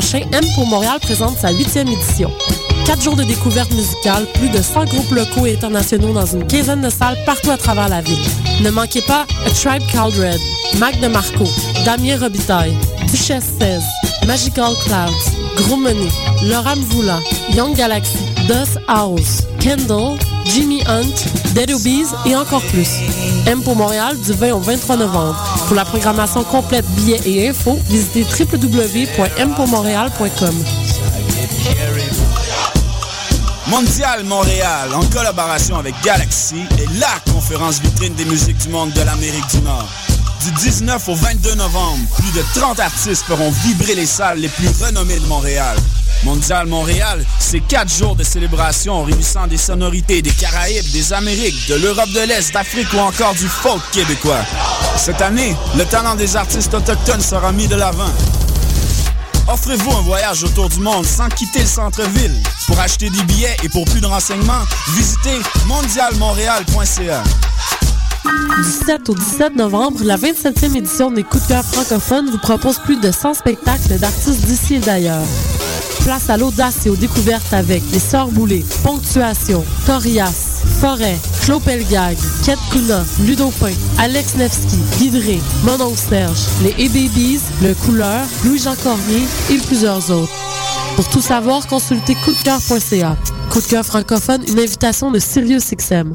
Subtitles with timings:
[0.00, 2.30] prochain, M pour Montréal présente sa huitième édition.
[2.84, 6.82] Quatre jours de découverte musicale, plus de 100 groupes locaux et internationaux dans une quinzaine
[6.82, 8.28] de salles partout à travers la ville.
[8.60, 10.40] Ne manquez pas A Tribe Called Red,
[10.78, 11.44] Mac de Marco,
[11.86, 12.76] Damien Robitaille,
[13.10, 13.82] Duchesse 16,
[14.26, 16.10] Magical Clouds, Gros Money,
[16.44, 17.18] Laura Mvoula,
[17.54, 23.00] Young Galaxy, Dust House, Kendall, Jimmy Hunt, Dead Obies et encore plus.
[23.46, 25.36] M pour Montréal du 20 au 23 novembre.
[25.66, 30.64] Pour la programmation complète, billets et infos, visitez www.mpourmontréal.com.
[33.68, 39.02] Mondial Montréal, en collaboration avec Galaxy, est la conférence vitrine des musiques du monde de
[39.02, 39.88] l'Amérique du Nord.
[40.46, 44.68] Du 19 au 22 novembre, plus de 30 artistes feront vibrer les salles les plus
[44.80, 45.76] renommées de Montréal.
[46.22, 51.74] Mondial Montréal, c'est quatre jours de célébration réunissant des sonorités des Caraïbes, des Amériques, de
[51.74, 54.44] l'Europe de l'Est, d'Afrique ou encore du folk québécois.
[54.96, 58.12] Cette année, le talent des artistes autochtones sera mis de l'avant.
[59.48, 62.36] Offrez-vous un voyage autour du monde sans quitter le centre-ville.
[62.68, 64.62] Pour acheter des billets et pour plus de renseignements,
[64.94, 67.24] visitez mondialmontréal.ca.
[68.56, 72.78] Du 7 au 17 novembre, la 27e édition des Coups de cœur francophones vous propose
[72.78, 75.26] plus de 100 spectacles d'artistes d'ici et d'ailleurs.
[76.02, 82.16] Place à l'audace et aux découvertes avec Les Sœurs Boulay, Ponctuation, Torias, Forêt, Claude Pelgag,
[82.44, 89.24] Ket Kuna, Ludo Pain, Alex Nevsky, Guidré, Monon Serge, Les A-Babies, Le Couleur, Louis-Jean Cormier
[89.50, 90.32] et plusieurs autres.
[90.96, 93.16] Pour tout savoir, consultez coupdecoeur.ca.
[93.50, 96.14] Coup de cœur francophone, une invitation de SiriusXM.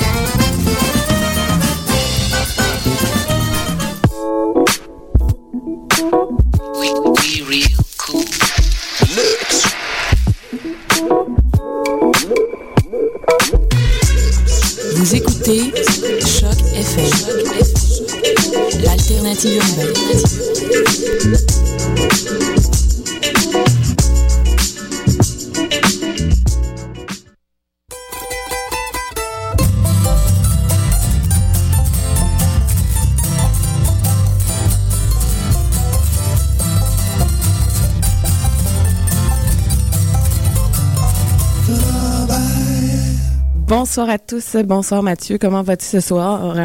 [43.67, 46.55] Bonsoir à tous, bonsoir Mathieu, comment vas-tu ce soir?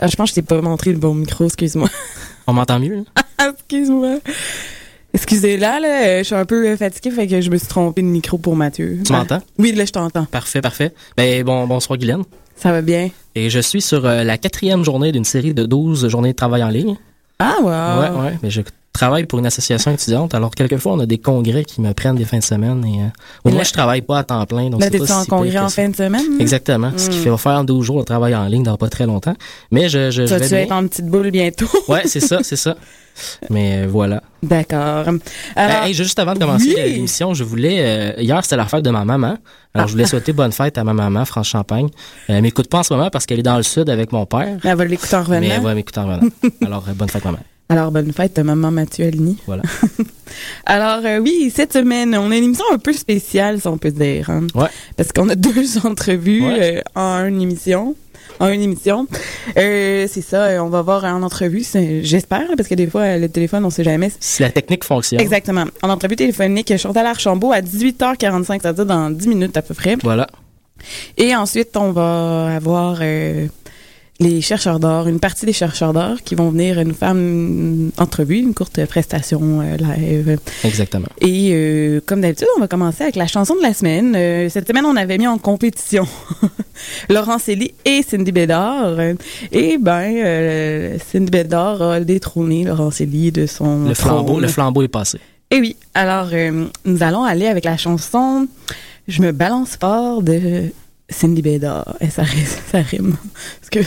[0.00, 1.88] Ah, je pense que je t'ai pas montré le bon micro, excuse-moi.
[2.46, 3.04] On m'entend mieux?
[3.38, 4.18] excuse-moi.
[5.12, 8.06] Excusez là, là, je suis un peu fatiguée, fait que je me suis trompée de
[8.06, 8.98] micro pour Mathieu.
[9.04, 9.40] Tu m'entends?
[9.58, 10.24] Oui, là, je t'entends.
[10.24, 10.94] Parfait, parfait.
[11.16, 12.22] Ben, bon, bonsoir, Guylaine.
[12.56, 13.10] Ça va bien?
[13.34, 16.62] Et je suis sur euh, la quatrième journée d'une série de 12 journées de travail
[16.62, 16.96] en ligne.
[17.38, 17.68] Ah, wow.
[17.68, 18.38] Ouais, ouais.
[18.42, 18.50] Mais
[18.92, 20.34] travaille pour une association étudiante.
[20.34, 22.84] Alors, quelquefois, on a des congrès qui me prennent des fins de semaine.
[22.84, 23.06] Et, euh,
[23.44, 24.68] au moins, je travaille pas à temps plein.
[24.70, 25.82] Donc c'est pas en si congrès en ça.
[25.82, 26.24] fin de semaine?
[26.40, 26.90] Exactement.
[26.96, 27.22] Ce qui Mm.
[27.22, 29.34] fait faire 12 jours de travail en ligne dans pas très longtemps.
[29.70, 30.58] Mais je, je, je Tu vais vas-tu bien.
[30.64, 31.66] être en petite boule bientôt?
[31.88, 32.76] Ouais, c'est ça, c'est ça.
[33.50, 34.22] Mais euh, voilà.
[34.42, 35.04] D'accord.
[35.08, 35.18] Euh,
[35.56, 36.92] hey, juste avant de commencer oui.
[36.94, 37.76] l'émission, je voulais.
[37.80, 39.36] euh, hier, c'était la fête de ma maman.
[39.74, 41.86] Alors, je voulais souhaiter bonne fête à ma maman, France Champagne.
[41.86, 44.26] Euh, elle m'écoute pas en ce moment parce qu'elle est dans le sud avec mon
[44.26, 44.56] père.
[44.64, 45.40] elle va l'écouter en revenant.
[45.40, 46.28] Mais elle va m'écouter en revenant.
[46.66, 47.38] Alors, euh, bonne fête, maman.
[47.70, 49.38] Alors, bonne fête, maman Mathieu Aligny.
[49.46, 49.62] Voilà.
[50.66, 53.92] Alors, euh, oui, cette semaine, on a une émission un peu spéciale, si on peut
[53.92, 54.28] dire.
[54.28, 54.46] hein.
[54.56, 54.66] Ouais.
[54.96, 56.82] Parce qu'on a deux entrevues Ouais.
[56.96, 57.94] euh, en une émission.
[58.40, 59.06] En une émission.
[59.56, 61.64] Euh, c'est ça, on va voir en entrevue,
[62.02, 64.10] j'espère, parce que des fois, le téléphone, on sait jamais.
[64.18, 65.20] Si la technique fonctionne.
[65.20, 65.64] Exactement.
[65.82, 69.96] En entrevue téléphonique, Chantal Archambault à 18h45, c'est-à-dire dans 10 minutes à peu près.
[70.02, 70.26] Voilà.
[71.18, 72.98] Et ensuite, on va avoir
[74.20, 78.36] les chercheurs d'or, une partie des chercheurs d'or qui vont venir nous faire une entrevue,
[78.38, 80.38] une courte prestation euh, live.
[80.62, 81.08] Exactement.
[81.20, 84.14] Et euh, comme d'habitude, on va commencer avec la chanson de la semaine.
[84.14, 86.06] Euh, cette semaine, on avait mis en compétition
[87.08, 88.98] Laurent Célie et Cindy Bédard.
[89.52, 94.42] Et ben, euh, Cindy Bédard a détrôné Laurent Célie de son Le flambeau, trône.
[94.42, 95.18] le flambeau est passé.
[95.50, 98.46] Et oui, alors euh, nous allons aller avec la chanson
[99.08, 100.64] Je me balance fort de
[101.10, 101.96] Cindy Bédard.
[102.00, 102.24] Et ça,
[102.70, 103.16] ça rime.
[103.60, 103.80] Parce que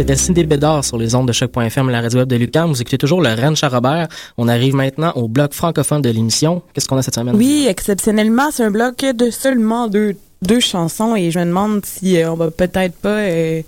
[0.00, 2.70] C'était Cindy Bédard sur les ondes de choc.fm, la radio web de Lucam.
[2.72, 4.08] Vous écoutez toujours le Rennes Charrobert.
[4.38, 6.62] On arrive maintenant au bloc francophone de l'émission.
[6.72, 7.36] Qu'est-ce qu'on a cette semaine?
[7.36, 12.16] Oui, exceptionnellement, c'est un bloc de seulement deux, deux chansons et je me demande si
[12.16, 13.10] euh, on va peut-être pas.
[13.10, 13.60] euh,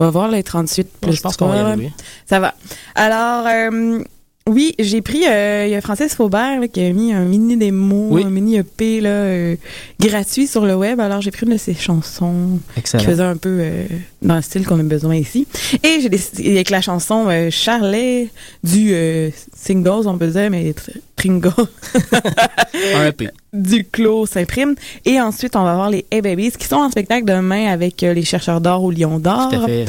[0.00, 1.92] on va voir les 38 plus je pense qu'on va y arriver.
[2.26, 2.52] Ça va.
[2.96, 4.02] Alors, euh,
[4.48, 5.24] oui, j'ai pris.
[5.28, 8.24] euh, Il y a Francis Faubert là, qui a mis un mini démo, Oui.
[8.24, 9.56] un mini EP là, euh,
[10.00, 10.98] gratuit sur le web.
[10.98, 13.04] Alors, j'ai pris une de ses chansons qui Excellent.
[13.04, 13.84] faisait un peu euh,
[14.22, 15.46] dans le style qu'on a besoin ici.
[15.84, 18.28] Et j'ai décidé avec la chanson euh, Charlet
[18.64, 21.52] du euh, Singles, on peut dire, mais tr- Tringle.
[22.96, 23.28] Un EP.
[23.52, 24.74] du Clos Saint-Prime.
[25.04, 28.24] Et ensuite, on va voir les Hey Babies qui sont en spectacle demain avec les
[28.24, 29.50] chercheurs d'or au Lion d'Or.
[29.50, 29.84] Tout à fait.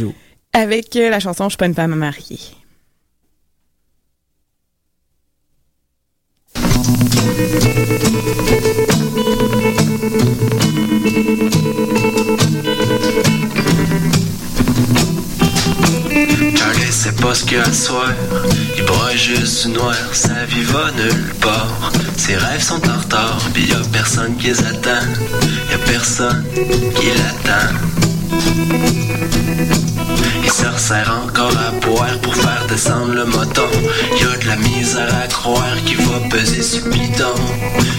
[0.04, 0.14] Haut.
[0.52, 2.38] Avec la chanson Je suis pas une femme mariée.
[16.56, 18.12] Charlie sait pas ce qu'il y a à soir.
[18.76, 19.94] Il broie juste noir.
[20.12, 21.90] Sa vie va nulle part.
[22.16, 23.38] Ses rêves sont en retard.
[23.52, 25.06] Pis y a personne qui les attend.
[25.70, 26.44] Y a personne
[27.00, 27.96] qui l'attend
[30.58, 33.68] Il se resserre encore à boire pour faire descendre le moton.
[34.18, 37.34] Y a de la misère à croire qu'il va peser sur le bidon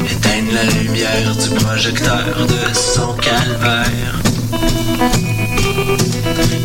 [0.10, 4.16] Éteindre la lumière du projecteur de son calvaire.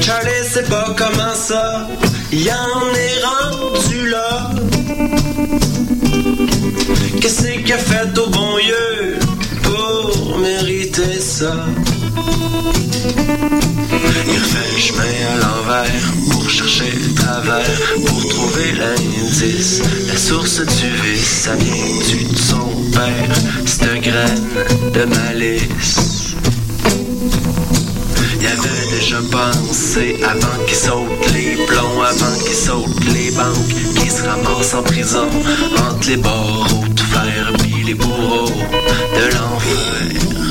[0.00, 1.86] Charlie sait pas comment ça.
[2.32, 4.50] Y en est rendu là.
[7.20, 9.18] Qu'est-ce qu'il a fait au bon Dieu
[9.62, 11.52] Pour mériter ça?
[14.26, 19.82] Il refait le chemin à l'envers Pour chercher le travers Pour trouver l'indice.
[20.08, 23.34] La source du vice Ça vient de son père?
[23.66, 24.48] Cette graine
[24.94, 26.36] de malice.
[28.40, 34.10] Il avait déjà pensé avant qu'il saute les plombs, avant qu'il saute les banques, qu'il
[34.10, 35.28] se ramasse en prison
[35.78, 40.41] entre les barreaux de fer puis les bourreaux de l'enfer.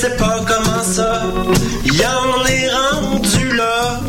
[0.00, 1.24] Sait pas comment ça,
[1.84, 4.00] y en est rendu là.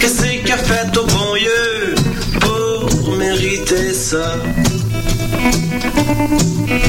[0.00, 1.94] Qu'est-ce qu'il a fait au bon Dieu
[2.40, 4.34] pour mériter ça?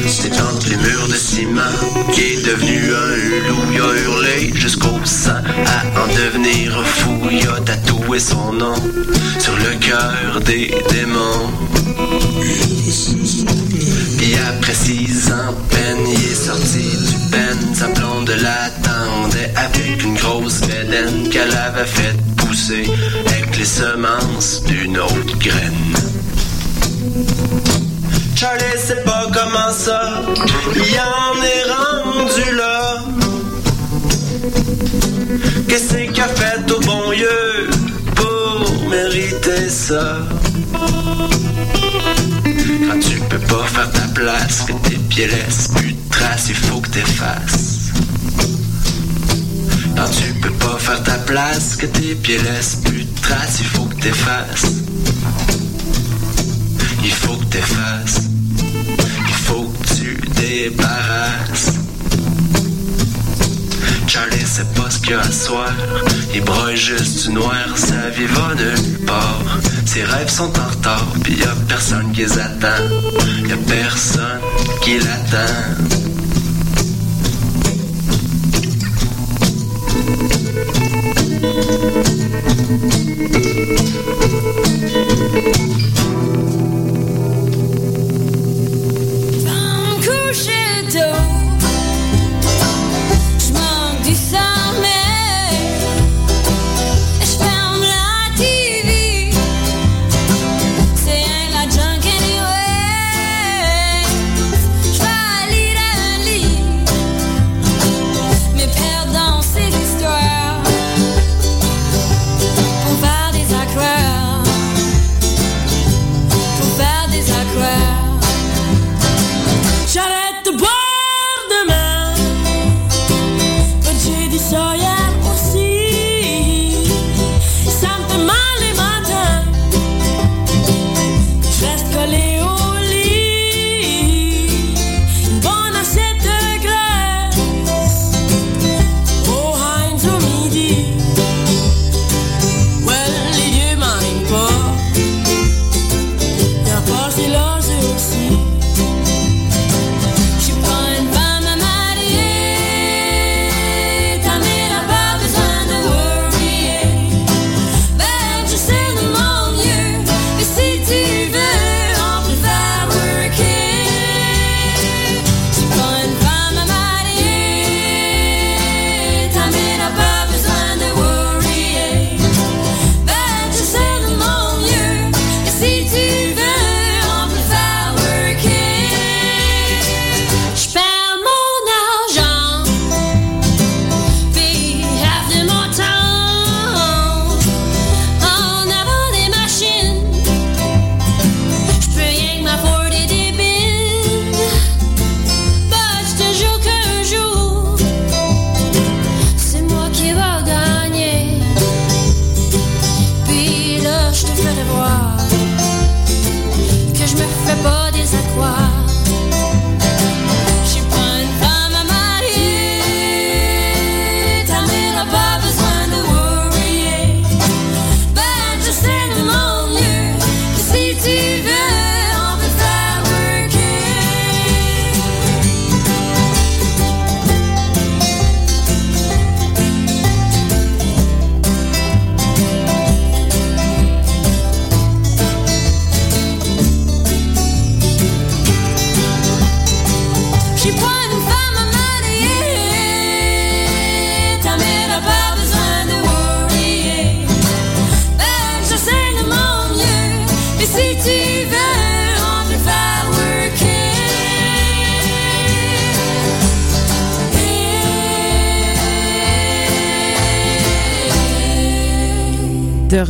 [0.07, 1.75] C'est entre les murs de ciment
[2.13, 3.65] qui est devenu un loup.
[3.73, 7.19] Il a hurlé jusqu'au sang à en devenir fou.
[7.29, 8.75] Il a tatoué son nom
[9.39, 11.51] sur le cœur des démons.
[14.29, 17.73] Puis après six ans peine, il est sorti du peine.
[17.73, 22.87] Sa blonde l'attendait avec une grosse bédaine qu'elle avait fait pousser
[23.25, 25.95] avec les semences d'une autre graine.
[28.35, 30.21] Charlie sait pas comment ça,
[30.75, 32.99] il en est rendu là.
[35.67, 37.69] Qu'est-ce qu'il a fait au bon Dieu
[38.15, 40.19] pour mériter ça?
[43.49, 47.91] Pas faire ta place, que tes pieds laissent plus de traces, il faut que t'effaces.
[49.95, 53.65] Quand tu peux pas faire ta place, que tes pieds laissent plus de traces, il
[53.65, 54.65] faut que t'effaces.
[57.03, 58.21] Il faut que t'effaces.
[59.27, 61.78] Il faut que tu débarrasses.
[64.09, 65.71] Charlie sait pas ce qu'il a à soir.
[66.33, 67.67] Il broie juste du noir.
[67.75, 69.59] Sa vie va nulle part.
[69.85, 71.13] Ses rêves sont en retard.
[71.23, 72.83] Pis y a personne qui les attend.
[73.45, 74.41] Y personne
[74.81, 75.99] qui l'attend.
[90.91, 91.48] tôt.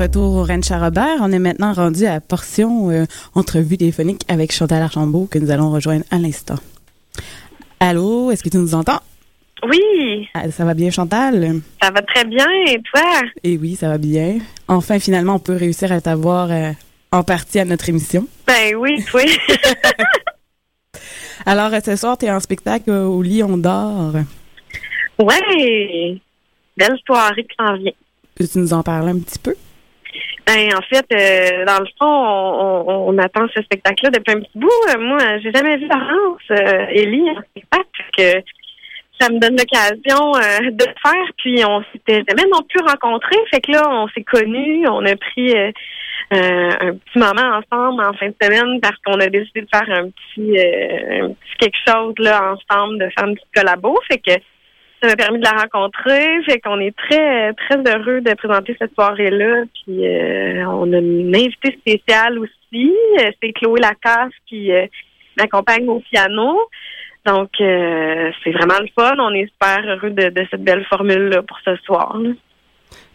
[0.01, 4.21] Retour au Ranch à Robert, on est maintenant rendu à la portion euh, entrevue téléphonique
[4.27, 6.55] avec Chantal Archambault que nous allons rejoindre à l'instant.
[7.79, 8.99] Allô, est-ce que tu nous entends?
[9.69, 11.61] Oui, Ah, ça va bien, Chantal?
[11.81, 12.45] ça va très bien.
[12.67, 13.01] Et toi?
[13.43, 14.37] Eh oui, ça va bien.
[14.67, 16.71] Enfin, finalement, on peut réussir à t'avoir euh,
[17.11, 18.25] en partie à notre émission.
[18.47, 19.25] Ben oui, oui.
[21.45, 24.13] Alors, euh, ce soir, tu es en spectacle euh, au Lion d'Or.
[25.19, 26.19] ouais.
[26.77, 27.91] Belle soirée qui s'en vient.
[28.35, 29.53] Peux-tu nous en parler un petit peu?
[30.47, 34.39] Ben, en fait, euh, dans le fond, on, on- on attend ce spectacle-là depuis un
[34.39, 34.69] petit bout.
[34.95, 37.85] Euh, Moi, j'ai jamais vu Laurence, euh, Ellie, en spectacle.
[38.17, 38.43] que
[39.19, 41.25] ça me donne l'occasion euh, de le faire.
[41.37, 43.37] Puis, on s'était jamais non plus rencontrés.
[43.51, 44.87] Fait que là, on s'est connus.
[44.87, 45.71] On a pris euh,
[46.33, 49.89] euh, un petit moment ensemble en fin de semaine parce qu'on a décidé de faire
[49.89, 53.99] un petit, euh, un petit quelque chose là ensemble, de faire une petite collabo.
[54.09, 54.31] Fait que
[55.01, 56.43] ça m'a permis de la rencontrer.
[56.45, 59.63] Fait qu'on est très, très heureux de présenter cette soirée-là.
[59.73, 62.93] Puis euh, on a une invitée spéciale aussi.
[63.19, 64.85] Euh, C'est Chloé Lacasse qui euh,
[65.37, 66.59] m'accompagne au piano.
[67.25, 69.15] Donc, euh, c'est vraiment le fun.
[69.19, 72.17] On est super heureux de, de cette belle formule-là pour ce soir.
[72.17, 72.29] là.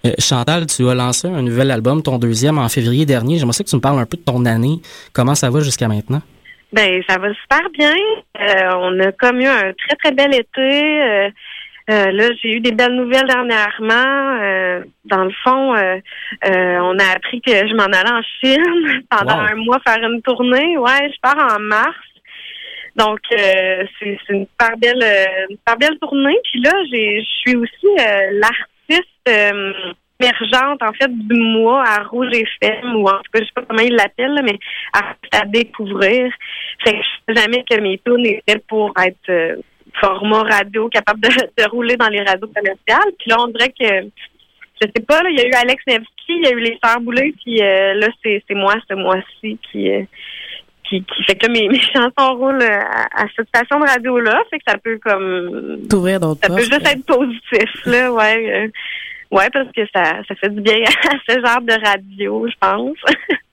[0.06, 3.38] Euh, Chantal, tu as lancé un nouvel album, ton deuxième, en février dernier.
[3.38, 4.76] J'aimerais que tu me parles un peu de ton année.
[5.14, 6.20] Comment ça va jusqu'à maintenant?
[6.72, 7.94] Ben, ça va super bien.
[8.40, 11.30] Euh, on a comme eu un très, très bel été.
[11.90, 14.38] Euh, là, j'ai eu des belles nouvelles dernièrement.
[14.40, 15.96] Euh, dans le fond, euh,
[16.46, 19.48] euh, on a appris que je m'en allais en Chine pendant Wow.
[19.52, 20.78] un mois faire une tournée.
[20.78, 21.94] Ouais, je pars en mars.
[22.96, 25.04] Donc, euh, c'est c'est une super belle,
[25.50, 26.38] une super belle tournée.
[26.50, 29.72] Puis là, j'ai, je suis aussi euh, l'artiste euh,
[30.20, 33.62] émergente, en fait, du mois à Rouge FM, ou en tout cas, je sais pas
[33.68, 34.58] comment ils l'appellent, mais
[34.92, 36.32] artiste à découvrir.
[36.84, 39.56] Fait que je sais jamais que mes tunes étaient pour être euh,
[40.00, 43.12] format radio, capable de, de rouler dans les radios commerciales.
[43.18, 44.10] Puis là, on dirait que
[44.82, 46.78] je sais pas, là, il y a eu Alex Nevsky, il y a eu les
[46.82, 50.02] Sœurs Boulay, puis euh, là, c'est c'est moi ce mois-ci qui, euh,
[50.88, 54.42] qui, qui fait que là, mes, mes chansons roulent à, à cette station de radio-là.
[54.50, 58.64] Fait que ça peut comme T'ouvrir d'autres ça peut juste être positif, là, ouais.
[58.64, 62.56] euh, ouais, parce que ça, ça fait du bien à ce genre de radio, je
[62.60, 62.96] pense.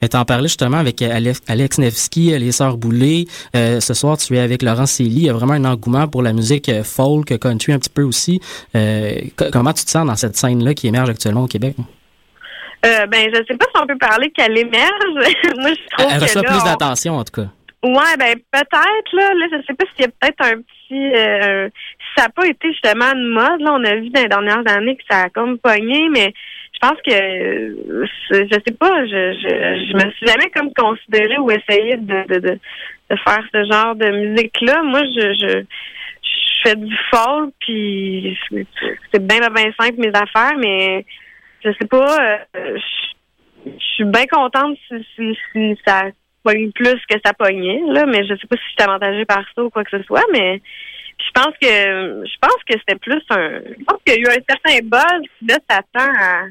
[0.00, 1.10] Tu en parlais justement avec euh,
[1.48, 3.24] Alex, Nevsky, euh, les Sœurs Boulay.
[3.54, 5.10] Euh, ce soir, tu es avec Laurent Célie.
[5.16, 8.40] Il y a vraiment un engouement pour la musique folk, country un petit peu aussi.
[8.74, 11.74] Euh, co- comment tu te sens dans cette scène-là qui émerge actuellement au Québec?
[12.84, 14.90] Euh, ben, je sais pas si on peut parler qu'elle émerge.
[15.58, 17.48] Moi, je trouve Elle que reçoit là, plus on- d'attention, en tout cas.
[17.82, 19.32] Ouais, ben peut-être là.
[19.34, 21.14] Là, je sais pas s'il y a peut-être un petit.
[21.14, 21.68] euh,
[22.16, 23.60] ça n'a pas été justement une mode.
[23.60, 26.32] Là, on a vu dans les dernières années que ça a comme pogné, mais
[26.72, 29.04] je pense que euh, je sais pas.
[29.06, 29.32] Je,
[29.90, 32.58] je, me suis jamais comme considérée ou essayé de, de, de,
[33.10, 34.82] de faire ce genre de musique là.
[34.82, 35.64] Moi, je,
[36.64, 38.36] fais du folk puis
[39.12, 41.04] c'est bien bien simple mes affaires, mais
[41.64, 42.38] je sais pas.
[42.56, 43.06] euh, je
[43.66, 46.04] je suis bien contente si, si, si ça
[46.42, 49.44] pogne plus que ça pognait, là, mais je sais pas si je suis avantagée par
[49.54, 50.60] ça ou quoi que ce soit, mais
[51.18, 54.26] je pense que je pense que c'était plus un je pense qu'il y a eu
[54.28, 56.44] un certain buzz qui là s'attend à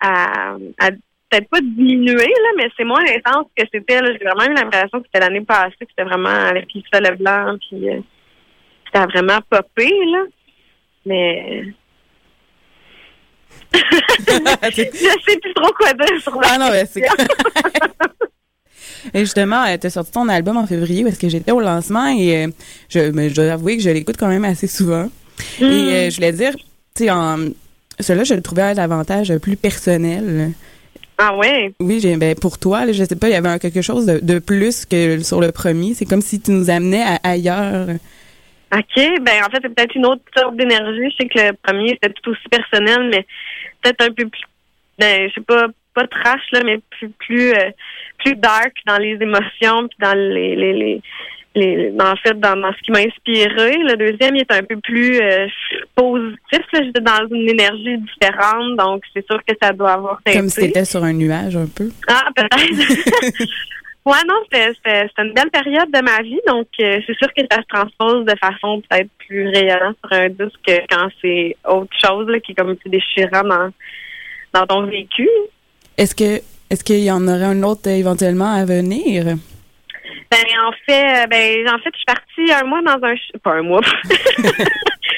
[0.00, 0.90] à, à
[1.28, 4.00] peut-être pas diminuer, là, mais c'est moins intense que c'était.
[4.00, 4.10] là.
[4.12, 7.56] J'ai vraiment eu l'impression que c'était l'année passée, que c'était vraiment avec les soleil blanc,
[7.68, 8.00] puis euh,
[8.86, 10.24] c'était vraiment popé, là.
[11.06, 11.64] Mais
[13.72, 17.02] je sais plus trop quoi dire sur la Ah non, mais c'est.
[19.14, 22.44] Et justement, tu as sorti ton album en février parce que j'étais au lancement et
[22.44, 22.48] euh,
[22.88, 25.08] je, mais je dois avouer que je l'écoute quand même assez souvent.
[25.60, 26.54] Et euh, je voulais dire,
[26.94, 27.10] tu sais,
[28.00, 30.52] celui-là, je le trouvais davantage plus personnel.
[31.16, 31.72] Ah ouais?
[31.80, 34.20] Oui, j'ai, ben, pour toi, là, je sais pas, il y avait quelque chose de,
[34.20, 35.94] de plus que sur le premier.
[35.94, 37.88] C'est comme si tu nous amenais à ailleurs.
[38.72, 41.10] OK, ben en fait, c'est peut-être une autre sorte d'énergie.
[41.10, 43.26] Je sais que le premier, c'était tout aussi personnel, mais
[43.82, 44.42] peut-être un peu plus,
[44.98, 45.66] ben, je sais pas,
[45.98, 47.70] pas trash là, mais plus plus euh,
[48.18, 51.02] plus dark dans les émotions puis dans les les, les
[51.58, 53.76] les, en fait, dans, dans ce qui m'a inspiré.
[53.78, 55.46] Le deuxième, il est un peu plus euh,
[55.94, 56.62] positif.
[56.72, 60.38] J'étais dans une énergie différente, donc c'est sûr que ça doit avoir teinté.
[60.38, 61.88] Comme si t'étais sur un nuage un peu.
[62.08, 62.56] Ah, peut-être.
[64.06, 67.58] ouais, non, c'était une belle période de ma vie, donc euh, c'est sûr que ça
[67.58, 72.40] se transpose de façon peut-être plus rayonnante sur un disque quand c'est autre chose là,
[72.40, 73.70] qui est comme plus déchirant dans,
[74.52, 75.28] dans ton vécu.
[75.98, 79.24] Est-ce que est-ce qu'il y en aurait un autre euh, éventuellement à venir?
[80.30, 83.54] Ben en fait, euh, ben en fait, je suis partie un mois dans un pas
[83.54, 83.80] un mois.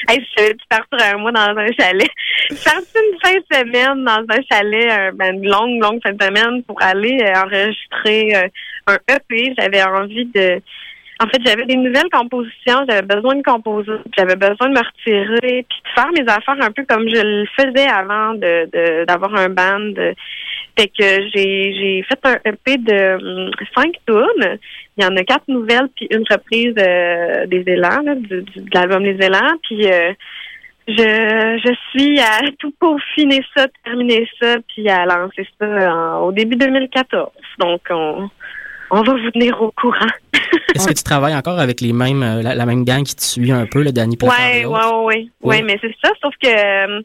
[0.09, 2.09] hey, je suis un mois dans un chalet.
[2.49, 6.01] Je suis partie une fin de semaine dans un chalet, euh, ben, une longue, longue
[6.01, 8.49] fin de semaine pour aller enregistrer
[8.87, 9.53] un EP.
[9.59, 10.61] J'avais envie de
[11.23, 15.65] en fait, j'avais des nouvelles compositions, j'avais besoin de composer, j'avais besoin de me retirer,
[15.69, 19.35] puis de faire mes affaires un peu comme je le faisais avant de de- d'avoir
[19.35, 19.93] un band.
[20.77, 21.03] Fait que
[21.33, 24.57] j'ai j'ai fait un EP de hum, cinq tunes.
[24.97, 28.61] Il y en a quatre nouvelles puis une reprise euh, des élans, là, du, du-
[28.61, 29.53] de l'album Les élans.
[29.63, 30.13] Puis euh,
[30.87, 30.93] je,
[31.63, 36.55] je suis à tout peaufiner ça, terminer ça, puis à lancer ça en- au début
[36.55, 37.29] 2014.
[37.59, 38.29] Donc on
[38.91, 40.11] on va vous tenir au courant.
[40.75, 43.23] Est-ce que tu travailles encore avec les mêmes, euh, la, la même gang qui te
[43.23, 44.65] suit un peu, le Danny ouais.
[44.65, 45.31] Oui.
[45.41, 47.01] Ouais, mais c'est ça, sauf que euh,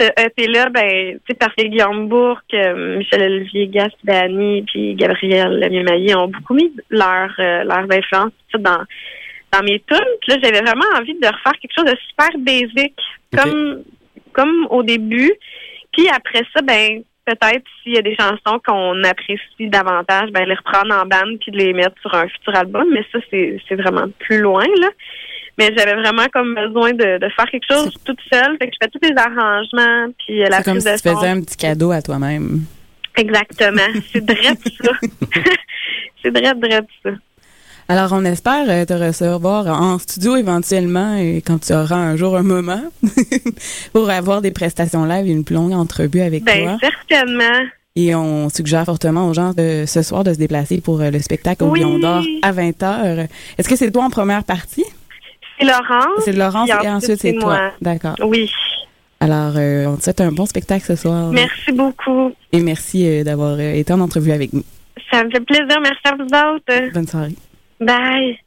[0.00, 4.94] ce EP-là, ben, tu sais, parce que Guillaume Bourque, euh, Michel Olivier Gass, Dani, puis
[4.94, 8.84] Gabriel Lemieux-Maillé ont beaucoup mis leur, euh, leurs influences dans,
[9.52, 10.14] dans mes tunes.
[10.20, 12.94] Puis là, j'avais vraiment envie de refaire quelque chose de super basic,
[13.36, 13.82] comme,
[14.32, 15.32] comme au début.
[15.92, 20.54] Puis après ça, ben, peut-être s'il y a des chansons qu'on apprécie davantage, ben, les
[20.54, 22.86] reprendre en bande puis de les mettre sur un futur album.
[22.92, 24.88] Mais ça, c'est vraiment plus loin, là.
[25.58, 28.56] Mais j'avais vraiment comme besoin de, de faire quelque chose toute seule.
[28.58, 30.96] Fait que je fais tous les arrangements puis euh, la C'est comme prise si de
[30.96, 31.16] tu son.
[31.16, 32.60] faisais un petit cadeau à toi-même.
[33.16, 34.00] Exactement.
[34.12, 34.92] C'est drette ça.
[36.22, 37.10] c'est drette, drette ça.
[37.90, 42.36] Alors, on espère euh, te recevoir en studio éventuellement et quand tu auras un jour
[42.36, 42.82] un moment
[43.94, 46.78] pour avoir des prestations live et une plus longue entrevue avec Ben, toi.
[47.08, 47.64] certainement.
[47.96, 51.18] Et on suggère fortement aux gens de ce soir de se déplacer pour euh, le
[51.20, 51.80] spectacle au Oui.
[51.80, 53.26] Lion d'Or à 20h.
[53.56, 54.84] Est-ce que c'est toi en première partie?
[55.58, 56.20] C'est Laurence.
[56.24, 57.72] C'est Laurence et ensuite c'est toi.
[57.80, 58.14] D'accord.
[58.24, 58.50] Oui.
[59.20, 61.30] Alors, euh, on te souhaite un bon spectacle ce soir.
[61.32, 62.32] Merci beaucoup.
[62.52, 64.62] Et merci euh, d'avoir euh, été en entrevue avec nous.
[65.10, 65.76] Ça me fait plaisir.
[65.82, 66.92] Merci à vous autres.
[66.92, 67.34] Bonne soirée.
[67.80, 68.38] Bye.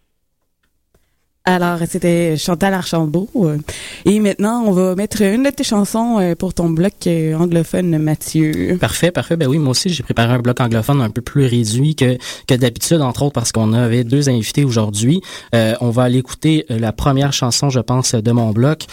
[1.44, 3.28] Alors, c'était Chantal Archambault.
[3.36, 3.58] euh,
[4.06, 7.98] Et maintenant, on va mettre une de tes chansons euh, pour ton bloc euh, anglophone,
[7.98, 8.78] Mathieu.
[8.80, 9.38] Parfait, parfait.
[9.38, 12.54] Ben oui, moi aussi, j'ai préparé un bloc anglophone un peu plus réduit que, que
[12.54, 15.22] d'habitude, entre autres parce qu'on avait deux invités aujourd'hui.
[15.54, 18.86] On va aller écouter la première chanson, je pense, de mon bloc,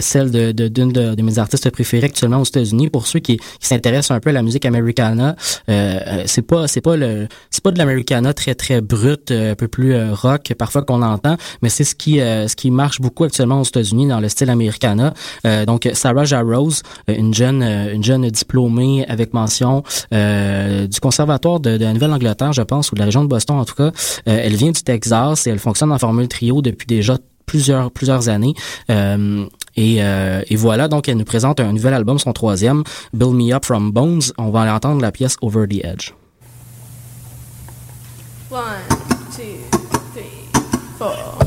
[0.00, 2.88] celle de d'une de, de mes artistes préférés actuellement aux États-Unis.
[2.88, 5.36] Pour ceux qui, s'intéressent un peu à la musique americana,
[5.68, 9.54] euh, c'est pas c'est pas le c'est pas de l'americana très très brut, euh, un
[9.54, 13.60] peu plus rock parfois qu'on entend, mais c'est ce euh, ce qui marche beaucoup actuellement
[13.60, 15.14] aux États-Unis dans le style americana.
[15.46, 19.82] Euh, donc Sarah Jarose, euh, une jeune une jeune diplômée avec mention
[20.12, 23.74] du conservatoire de, la Nouvelle-Angleterre, je pense, ou de la région de Boston en tout
[23.74, 23.90] cas.
[24.24, 28.54] Elle vient du Texas et elle fonctionne en formule trio depuis déjà plusieurs années.
[29.76, 32.82] Et, et voilà, donc elle nous présente un nouvel album, son troisième,
[33.12, 34.32] Build Me Up From Bones.
[34.38, 36.12] On va aller entendre la pièce Over the Edge.
[38.48, 38.78] One,
[39.32, 39.58] two,
[40.14, 40.48] three,
[40.98, 41.45] four.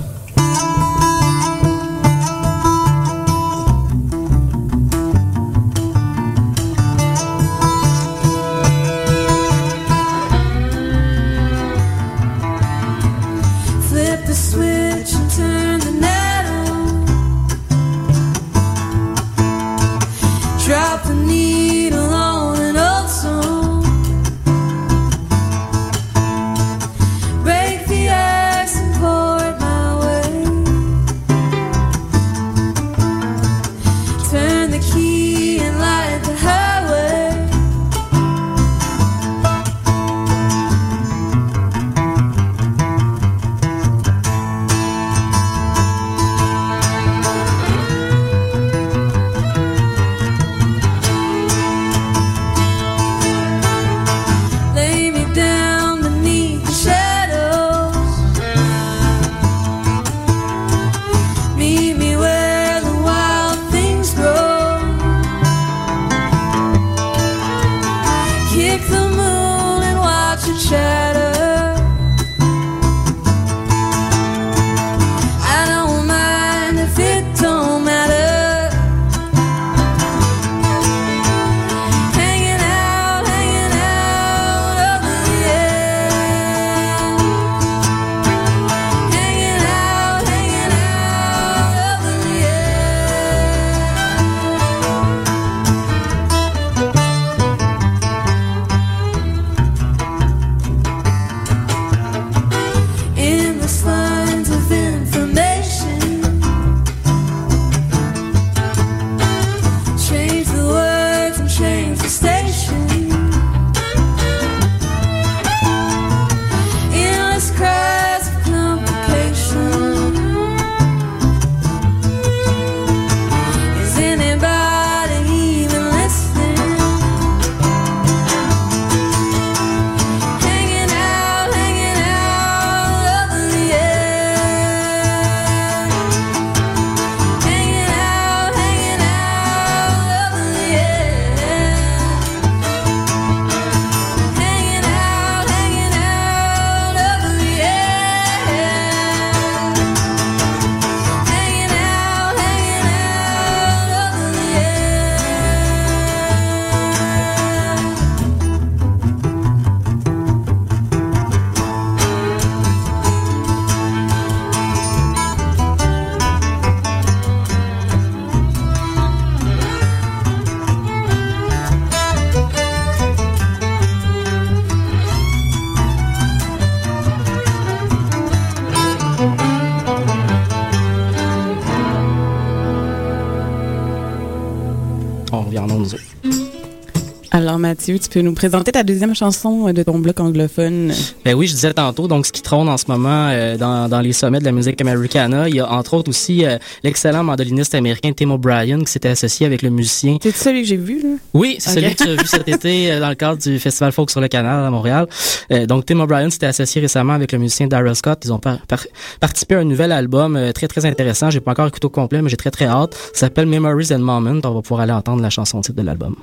[187.89, 190.91] Mathieu, tu peux nous présenter ta deuxième chanson de ton bloc anglophone?
[191.25, 193.99] Ben oui, je disais tantôt, donc ce qui trône en ce moment euh, dans, dans
[193.99, 197.73] les sommets de la musique americana, il y a entre autres aussi euh, l'excellent mandoliniste
[197.73, 200.17] américain Tim O'Brien qui s'était associé avec le musicien.
[200.21, 201.09] C'est celui que j'ai vu, là?
[201.33, 203.91] Oui, c'est celui que tu as vu cet été euh, dans le cadre du Festival
[203.91, 205.07] Folk sur le Canal à Montréal.
[205.51, 208.19] Euh, donc Tim O'Brien s'était associé récemment avec le musicien Daryl Scott.
[208.23, 208.85] Ils ont par- par-
[209.19, 211.31] participé à un nouvel album euh, très très intéressant.
[211.31, 212.93] J'ai pas encore écouté au complet, mais j'ai très très hâte.
[213.13, 214.41] Ça s'appelle Memories and Moments.
[214.43, 216.15] On va pouvoir aller entendre la chanson titre de l'album.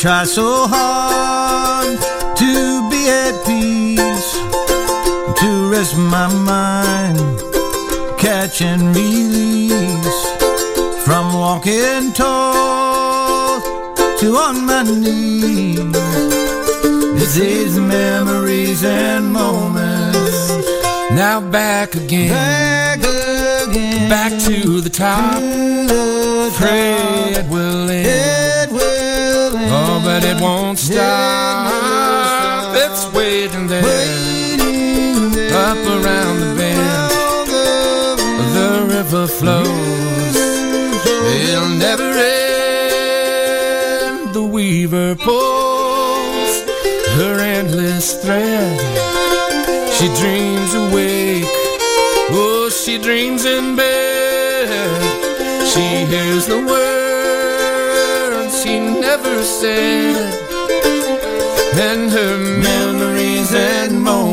[0.00, 1.98] Try so hard
[2.34, 4.32] to be at peace,
[5.38, 7.18] to rest my mind,
[8.18, 10.22] catch and release
[11.04, 13.60] from walking tall
[14.18, 15.78] to on my knees.
[17.20, 20.48] It's these memories and moments.
[21.10, 25.42] Now back again, back again, back to the top.
[26.56, 26.94] Pray
[27.36, 28.06] it will end.
[28.08, 28.49] Oh,
[30.20, 31.72] but it won't stop.
[32.76, 33.82] It's waiting there,
[35.54, 37.10] up around the bend.
[38.54, 40.36] The river flows.
[41.46, 43.14] It'll never end.
[44.34, 46.62] The weaver pulls
[47.18, 48.80] her endless thread.
[49.94, 51.48] She dreams awake.
[52.32, 54.68] Oh, she dreams in bed.
[55.66, 56.89] She hears the words
[59.10, 60.14] he never said.
[61.74, 64.29] And her memories and moments.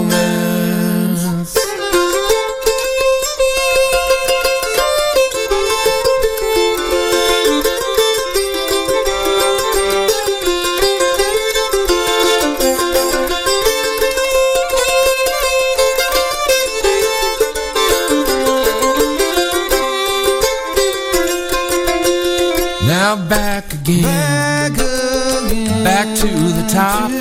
[26.68, 27.12] Top.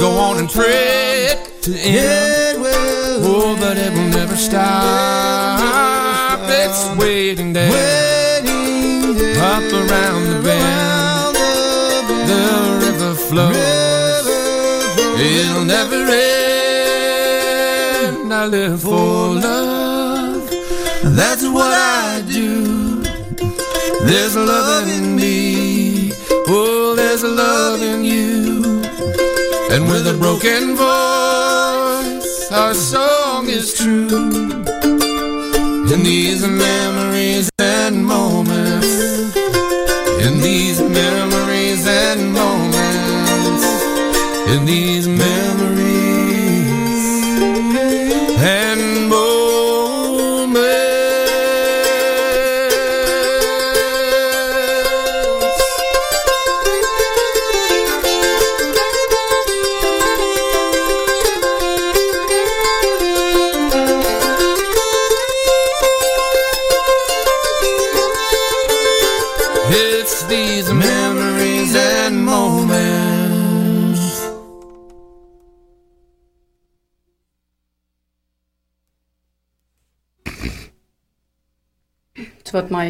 [0.00, 2.58] Go on and pray it to end.
[3.24, 5.60] Oh, but it will never stop.
[6.48, 8.42] It's waiting there,
[9.40, 11.36] up around the bend.
[12.30, 12.44] The
[12.84, 14.26] river flows.
[15.18, 16.36] It'll never end.
[18.32, 20.50] I live for love.
[21.16, 23.02] That's what I do.
[24.04, 26.12] There's love in me.
[26.48, 27.75] Oh, there's love.
[29.68, 34.08] And with a broken voice, our song is true.
[35.92, 38.86] In these memories and moments.
[40.24, 43.64] In these memories and moments.
[44.54, 44.95] In these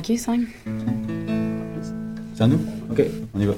[0.09, 0.41] Marquer, 5?
[2.33, 2.61] C'est à nous?
[2.93, 3.03] Ok,
[3.35, 3.55] on y va.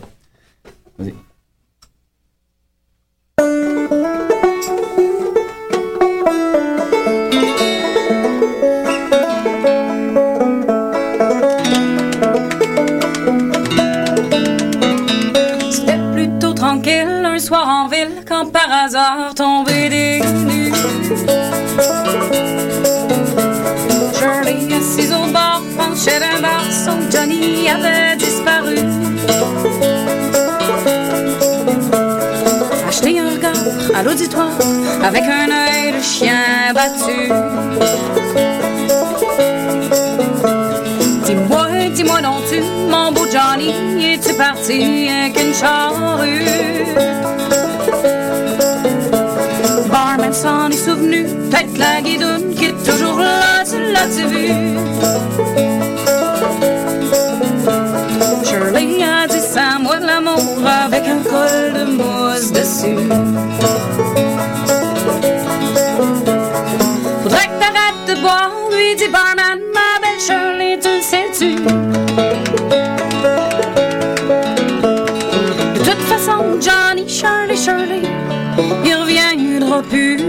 [35.08, 37.32] Avec un œil de chien battu.
[41.94, 43.72] dis-moi donc tu, mon beau Johnny,
[44.04, 46.44] es-tu parti avec une charrue?
[49.90, 54.48] Barman s'en est souvenu, peut-être la guidoune qui est toujours là, tu l'as-tu vu?
[58.44, 63.37] Shirley a dit ça, moi de l'amour avec un col de mousse dessus.
[68.98, 71.54] Dit barman, ma belle Shirley, tu le sais-tu?
[75.74, 78.02] De toute façon, Johnny, Shirley, Shirley,
[78.84, 80.27] il reviendra plus.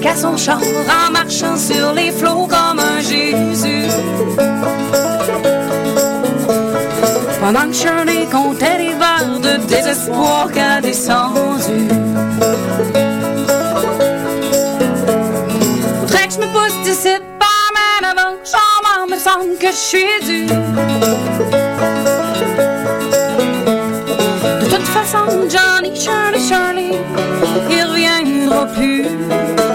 [0.00, 3.88] Jusqu'à son char en marchant sur les flots comme un Jésus.
[7.40, 11.88] Pendant que Shirley comptait les verres de désespoir qu'a descendu.
[16.00, 20.20] Faudrait que je me pousse d'ici, barman, avant que j'en me semble que je suis
[20.24, 20.46] dû.
[24.60, 26.92] De toute façon, Johnny, Shirley, Shirley,
[27.70, 29.69] il reviendra plus.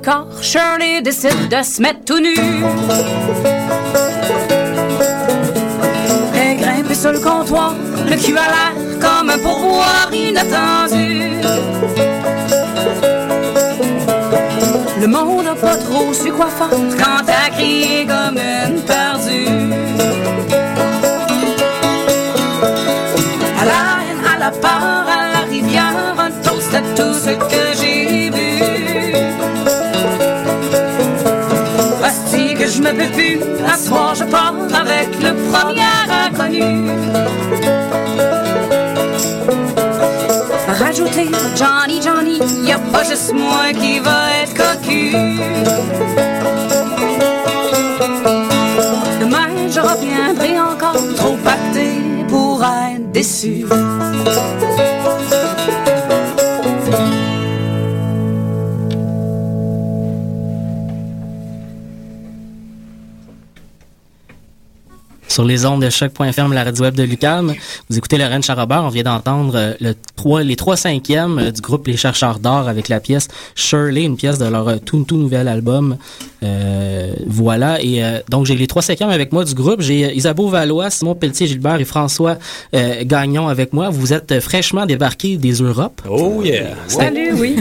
[0.00, 0.26] Quart.
[0.42, 2.34] Shirley décide de se mettre tout nu.
[6.34, 7.74] Et grimper sur le comptoir,
[8.08, 11.30] le cul à l'air comme un pourboire inattendu.
[15.00, 19.48] Le monde n'a pas trop su quoi faire quand t'as crié comme une perdue.
[23.60, 27.69] À la haine, à la peur, à la rivière, un toast à tout ce que
[32.92, 35.82] Me peux plus, à soir je pars avec le premier
[36.26, 36.90] inconnu.
[40.66, 45.12] Rajouter Johnny, Johnny, y a pas juste moi qui va être cocu.
[49.20, 51.92] Demain je reviendrai encore trop pacté
[52.28, 53.66] pour être déçu.
[65.40, 67.54] Sur les ondes de choc.fm, la radio web de Lucam,
[67.88, 68.84] vous écoutez Lorraine Charrobert.
[68.84, 72.68] On vient d'entendre euh, le 3, les trois cinquièmes euh, du groupe Les Chercheurs d'Or
[72.68, 75.96] avec la pièce Shirley, une pièce de leur euh, tout, tout nouvel album.
[77.30, 77.80] Voilà.
[77.82, 79.80] Et euh, donc, j'ai les trois cinquièmes avec moi du groupe.
[79.80, 82.36] J'ai euh, Isabeau Valois, Simon Pelletier-Gilbert et François
[82.74, 83.88] euh, Gagnon avec moi.
[83.90, 86.02] Vous êtes euh, fraîchement débarqués des Europes.
[86.08, 86.74] Oh yeah!
[86.88, 87.56] Salut, oui.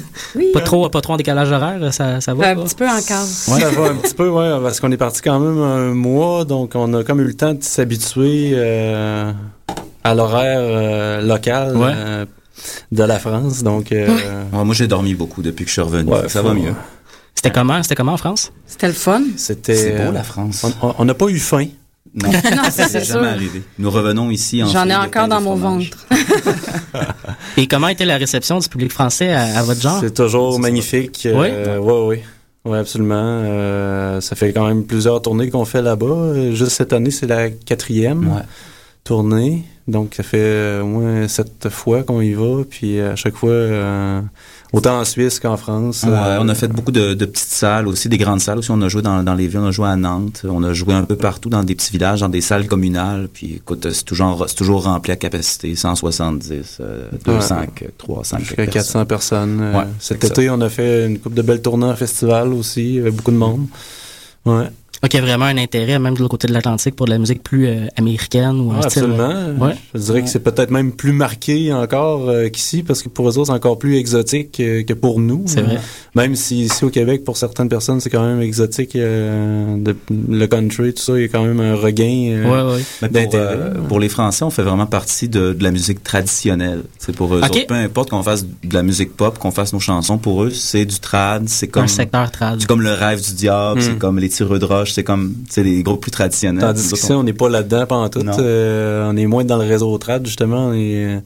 [0.52, 2.50] Pas trop, pas trop en décalage horaire, ça, ça va?
[2.50, 2.62] Un pas?
[2.64, 3.24] petit peu encore.
[3.24, 6.72] Ça va un petit peu, ouais, parce qu'on est parti quand même un mois, donc
[6.74, 9.32] on a comme eu le temps de s'habituer euh,
[10.04, 11.92] à l'horaire euh, local Ouais.
[11.94, 12.24] euh,
[12.92, 13.62] de la France.
[13.62, 14.06] Donc, euh,
[14.52, 16.10] Ouais, moi, j'ai dormi beaucoup depuis que je suis revenu.
[16.10, 16.74] Ouais, ça faut- va mieux.
[17.34, 17.82] C'était comment?
[17.82, 18.52] C'était comment en France?
[18.66, 19.22] C'était le fun.
[19.36, 19.74] c'était.
[19.74, 20.64] C'est beau, euh, la France.
[20.98, 21.66] on- n'a pas eu faim.
[22.14, 22.30] Non,
[22.70, 23.24] ça, c'est jamais sûr.
[23.24, 23.62] arrivé.
[23.78, 26.06] Nous revenons ici en J'en ai encore dans mon ventre.
[27.56, 29.98] Et comment était la réception du public français à, à votre genre?
[30.00, 31.26] C'est toujours magnifique.
[31.26, 32.22] Euh, ouais, ouais.
[32.64, 33.14] Ouais, absolument.
[33.18, 36.50] Euh, ça fait quand même plusieurs tournées qu'on fait là-bas.
[36.52, 38.42] Juste cette année, c'est la quatrième Ouais.
[39.04, 39.64] tournée.
[39.86, 42.62] Donc, ça fait au moins sept fois qu'on y va.
[42.68, 44.20] Puis à chaque fois, euh,
[44.76, 46.02] autant en Suisse qu'en France.
[46.02, 48.70] Ouais, euh, on a fait beaucoup de, de petites salles aussi, des grandes salles aussi.
[48.70, 50.94] On a joué dans, dans les villes, on a joué à Nantes, on a joué
[50.94, 53.28] un peu partout dans des petits villages, dans des salles communales.
[53.32, 57.90] Puis écoute, c'est toujours, toujours rempli à capacité, 170, euh, 200, Ouais.
[57.98, 58.38] 300.
[58.40, 59.60] Jusqu'à 400 personnes.
[59.60, 62.52] Euh, Ouais, cet c'est été, on a fait une coupe de belles tournées en festival
[62.52, 63.66] aussi, avec beaucoup de monde.
[64.44, 64.66] Ouais.
[65.04, 67.10] Donc, il y a vraiment un intérêt, même de l'autre côté de l'Atlantique, pour de
[67.10, 69.30] la musique plus euh, américaine ou un Ouais, style, absolument.
[69.30, 69.74] euh, Ouais.
[69.94, 73.36] Je dirais que c'est peut-être même plus marqué encore euh, qu'ici, parce que pour eux
[73.36, 75.42] autres, c'est encore plus exotique euh, que pour nous.
[75.44, 75.78] C'est vrai.
[76.14, 78.96] Même si ici au Québec, pour certaines personnes, c'est quand même exotique.
[78.96, 79.94] euh, de-
[80.30, 83.56] le country, tout ça, il y a quand même un regain euh, Mais pour, d'intérêt.
[83.58, 86.82] euh, pour les Français, on fait vraiment partie de, de la musique traditionnelle.
[86.98, 87.50] C'est pour eux Ok.
[87.50, 90.50] autres, peu importe qu'on fasse de la musique pop, qu'on fasse nos chansons, pour eux,
[90.50, 92.58] c'est du trad, c'est comme Un secteur trad.
[92.60, 95.62] c'est comme le rêve du diable, c'est comme les tireux de roche, c'est comme c'est
[95.62, 96.62] les groupes plus traditionnels.
[96.62, 98.20] Tandis que ça, on n'est pas là-dedans pendant tout.
[98.38, 100.68] Euh, on est moins dans le réseau trad, justement.
[100.68, 101.20] On est euh,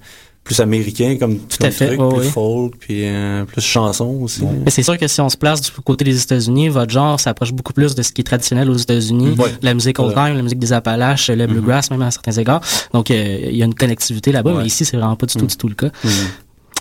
[0.44, 4.42] plus américain comme, tout à fait, truc, plus folk, puis euh, plus chanson aussi.
[4.64, 7.52] Mais c'est sûr que si on se place du côté des États-Unis, votre genre s'approche
[7.52, 9.50] beaucoup plus de ce qui est traditionnel aux États-Unis, Ouais.
[9.60, 12.62] la musique old time, la musique des Appalaches, le bluegrass même à certains égards.
[12.94, 15.44] Donc euh, il y a une connectivité là-bas, mais ici c'est vraiment pas du tout
[15.46, 15.90] du tout le cas.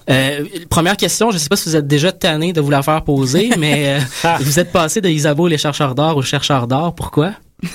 [0.10, 3.04] Euh, première question, je sais pas si vous êtes déjà tanné de vous la faire
[3.04, 6.96] poser, mais euh, vous êtes passé de Isabeau les chercheurs d'or aux chercheurs d'or.
[6.96, 7.34] Pourquoi?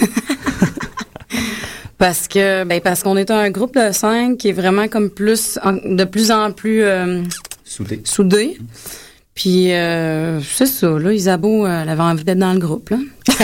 [1.98, 5.56] Parce que ben parce qu'on est un groupe de cinq qui est vraiment comme plus
[5.62, 7.22] en- de plus en plus euh,
[7.64, 8.00] Soudé.
[8.04, 8.58] soudé.
[9.34, 12.98] Puis euh, c'est ça, là, Isabeau, euh, elle avait envie d'être dans le groupe, là.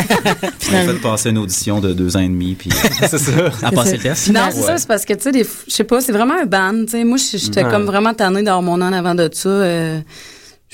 [0.71, 2.69] On a fait passer une audition de deux ans et demi, puis
[3.09, 3.51] c'est ça.
[3.63, 4.29] À passer le test.
[4.31, 6.85] Non, c'est ça, c'est parce que, tu sais, je sais pas, c'est vraiment un band,
[6.85, 7.05] tu sais.
[7.05, 7.71] Moi, j'étais Ouais.
[7.71, 9.49] comme vraiment tannée d'avoir mon an avant de ça.
[9.49, 9.99] euh,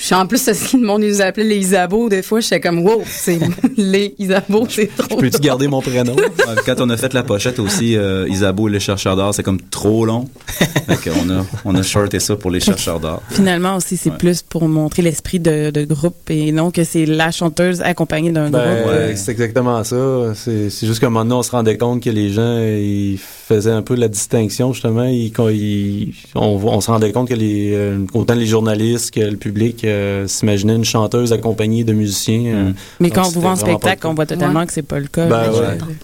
[0.03, 2.09] suis en plus, le monde nous appelait les Isabeaux.
[2.09, 3.38] Des fois, j'étais comme, wow, c'est
[3.76, 5.16] les Isabeaux, c'est trop.
[5.16, 6.16] Peux-tu garder mon prénom?
[6.45, 9.42] Ouais, quand on a fait la pochette aussi, euh, Isabeau et les chercheurs d'or, c'est
[9.42, 10.28] comme trop long.
[10.47, 13.22] Fait on a, on a shorté ça pour les chercheurs d'or.
[13.30, 17.30] Finalement aussi, c'est plus pour montrer l'esprit de, de groupe et non que c'est la
[17.30, 18.90] chanteuse accompagnée d'un Ben, groupe.
[18.92, 19.97] euh, c'est exactement ça.
[20.34, 23.18] C'est c'est juste qu'à un moment donné, on se rendait compte que les gens, ils
[23.18, 25.05] faisaient un peu la distinction, justement.
[25.05, 29.20] Ils, quand ils- on, on se rendait compte que les, euh, autant les journalistes que
[29.20, 29.84] le public
[30.26, 32.45] s'imaginaient une chanteuse accompagnée de musiciens.
[32.47, 34.82] euh, Mais donc quand on vous voit en spectacle, le on voit totalement que c'est
[34.82, 35.26] pas le cas.
[35.26, 35.51] Ben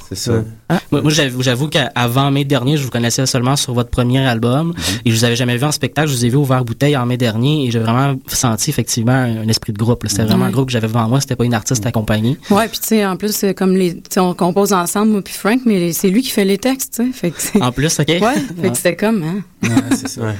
[0.08, 0.44] c'est ça.
[0.92, 4.72] Moi, moi, j'avoue, j'avoue qu'avant mai dernier, je vous connaissais seulement sur votre premier album
[5.04, 6.08] et je vous avais jamais vu en spectacle.
[6.08, 9.12] Je vous ai vu au Vert Bouteille en mai dernier et j'ai vraiment senti effectivement
[9.12, 10.04] un, un esprit de groupe.
[10.06, 11.20] C'était vraiment un groupe que j'avais devant moi.
[11.20, 12.38] C'était pas une artiste accompagnée.
[12.50, 15.60] Ouais, puis tu sais, en plus, c'est comme les, on compose ensemble, moi puis Frank,
[15.66, 17.30] mais c'est lui qui fait les textes, tu sais.
[17.32, 17.60] Fait.
[17.60, 18.08] En plus, ok.
[18.08, 18.20] Ouais,
[18.60, 19.42] fait que c'était comme, hein.
[19.62, 20.34] Ouais, c'est ça.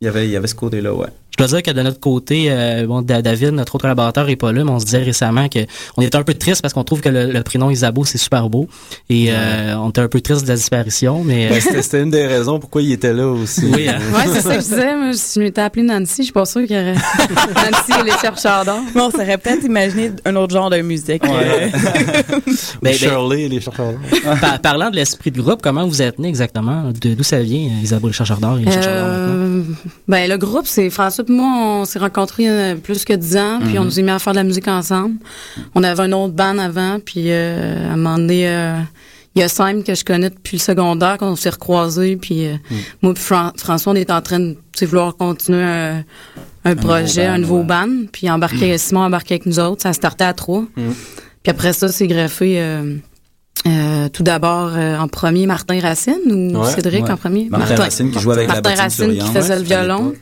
[0.00, 1.08] Il y avait, il y avait ce côté-là, ouais.
[1.32, 4.36] Je dois dire que de notre côté, euh, bon, Da- David, notre autre collaborateur, est
[4.36, 5.60] pas là, mais on se disait récemment que
[5.96, 8.48] on était un peu triste parce qu'on trouve que le, le prénom Isabeau, c'est super
[8.50, 8.68] beau.
[9.08, 11.46] Et euh, on était un peu triste de la disparition, mais...
[11.46, 13.64] euh, Ben, c'était- une des raisons pourquoi il était là aussi.
[13.72, 13.98] Oui, hein.
[14.14, 14.96] Ouais, c'est ça que je disais.
[14.96, 16.94] Moi, si je m'étais appelée Nancy, je suis pas sûre qu'il y aurait
[17.54, 18.80] Nancy et les chercheurs d'or.
[18.94, 21.22] Mais on s'aurait peut-être imaginé un autre genre de musique.
[21.24, 21.68] euh,
[22.10, 22.42] Ben,
[22.82, 24.34] ben, Shirley et les chercheurs d'or.
[24.40, 26.90] par- parlant de l'esprit de groupe, comment vous êtes né exactement?
[27.00, 29.74] De- D'où ça vient, euh, Isabeau, le chercheur d'or et les chercheurs d'or maintenant?
[30.08, 33.58] Ben, le groupe, c'est François et moi, on s'est rencontrés euh, plus que dix ans,
[33.60, 33.78] puis Mhm.
[33.80, 35.16] on nous est mis à faire de la musique ensemble.
[35.74, 38.76] On avait un autre band avant, puis euh, à un moment donné, euh,
[39.34, 42.54] il y a Simon que je connais depuis le secondaire, qu'on s'est recroisés, puis euh,
[42.70, 42.78] Mhm.
[43.02, 46.04] moi puis Fran- François, on est en train de vouloir continuer un,
[46.64, 47.64] un projet, un nouveau ouais.
[47.64, 50.64] band, puis embarquer, Simon embarqué avec nous autres, ça startait à trois.
[50.74, 52.60] Puis après ça, c'est greffé...
[52.60, 52.96] euh,
[53.66, 57.10] euh, tout d'abord, euh, en premier, Martin Racine ou Ouais, Cédric ouais.
[57.10, 57.46] en premier?
[57.50, 60.14] Martin Racine qui jouait avec la Martin Racine qui faisait le ouais, violon.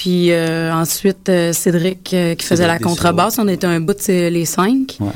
[0.00, 3.38] Puis euh, ensuite, euh, Cédric euh, qui faisait la contrebasse.
[3.38, 4.96] On était un bout de les cinq.
[4.98, 5.10] Ouais.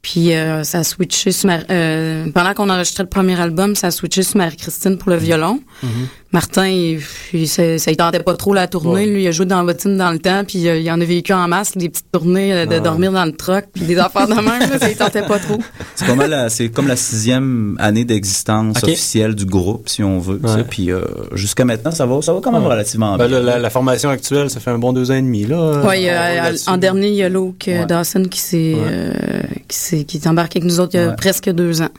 [0.00, 3.90] Puis euh, ça a switché sur euh, pendant qu'on enregistrait le premier album, ça a
[3.90, 5.60] switché sur Marie-Christine pour le violon.
[6.32, 7.00] Martin, il,
[7.34, 9.06] il- ça, ça, il tentait pas trop la tournée.
[9.06, 11.32] Lui, il a joué dans Bottine dans le temps, puis euh, il en a vécu
[11.34, 12.80] en masse, des petites tournées euh, de Ah.
[12.80, 14.46] dormir dans le truck, puis des affaires de même.
[14.70, 15.58] Là, ça, il tentait pas trop.
[15.94, 20.40] C'est pas mal c'est comme la sixième année d'existence officielle du groupe, si on veut.
[20.42, 20.64] Ouais.
[20.68, 21.02] Puis euh,
[21.34, 22.68] jusqu'à maintenant, ça va, ça va quand même Ouais.
[22.70, 23.38] relativement Ben, bien.
[23.40, 25.44] là, la, la formation actuelle, ça fait un bon deux ans et demi.
[25.44, 27.84] Là, Ouais, a- en dernier, il y a Luke Ouais.
[27.86, 28.80] Dawson qui s'est Ouais.
[28.90, 29.12] euh,
[29.68, 31.16] qui s'est qui est embarqué avec nous autres il y a Ouais.
[31.16, 31.90] presque deux ans.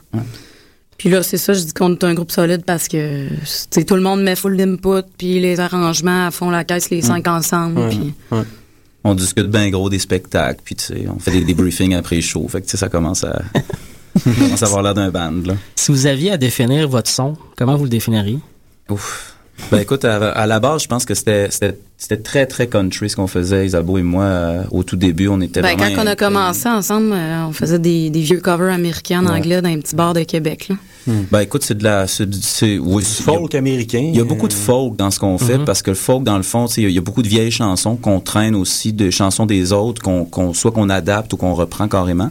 [0.98, 3.96] Puis là, c'est ça, je dis qu'on est un groupe solide parce que c'est tout
[3.96, 7.80] le monde met full d'input, puis les arrangements font la caisse les cinq ensemble.
[7.80, 7.88] Ouais.
[7.88, 8.42] Puis Ouais.
[9.06, 12.22] On discute bien gros des spectacles, puis tu sais, on fait des débriefings après les
[12.22, 12.48] shows.
[12.48, 13.42] Fait que tu sais, ça commence à,
[14.16, 15.54] ça commence à avoir l'air d'un band, là.
[15.76, 18.38] Si vous aviez à définir votre son, comment vous le définiriez?
[18.88, 19.33] Ouf.
[19.70, 23.08] Ben écoute, à, à la base, je pense que c'était c'était c'était très très country
[23.08, 26.02] ce qu'on faisait, Isabeau et moi euh, au tout début, on était ben, vraiment quand
[26.04, 29.38] on a commencé ensemble, euh, on faisait des, des vieux covers américains en Ouais.
[29.38, 30.68] anglais dans un petit bar de Québec.
[30.68, 30.76] Là.
[31.30, 34.00] Ben écoute, c'est de la c'est oui, folk américain.
[34.02, 36.36] Il y a beaucoup de folk dans ce qu'on fait parce que le folk dans
[36.36, 39.46] le fond, il y y a beaucoup de vieilles chansons qu'on traîne aussi des chansons
[39.46, 42.30] des autres qu'on qu'on soit qu'on adapte ou qu'on reprend carrément.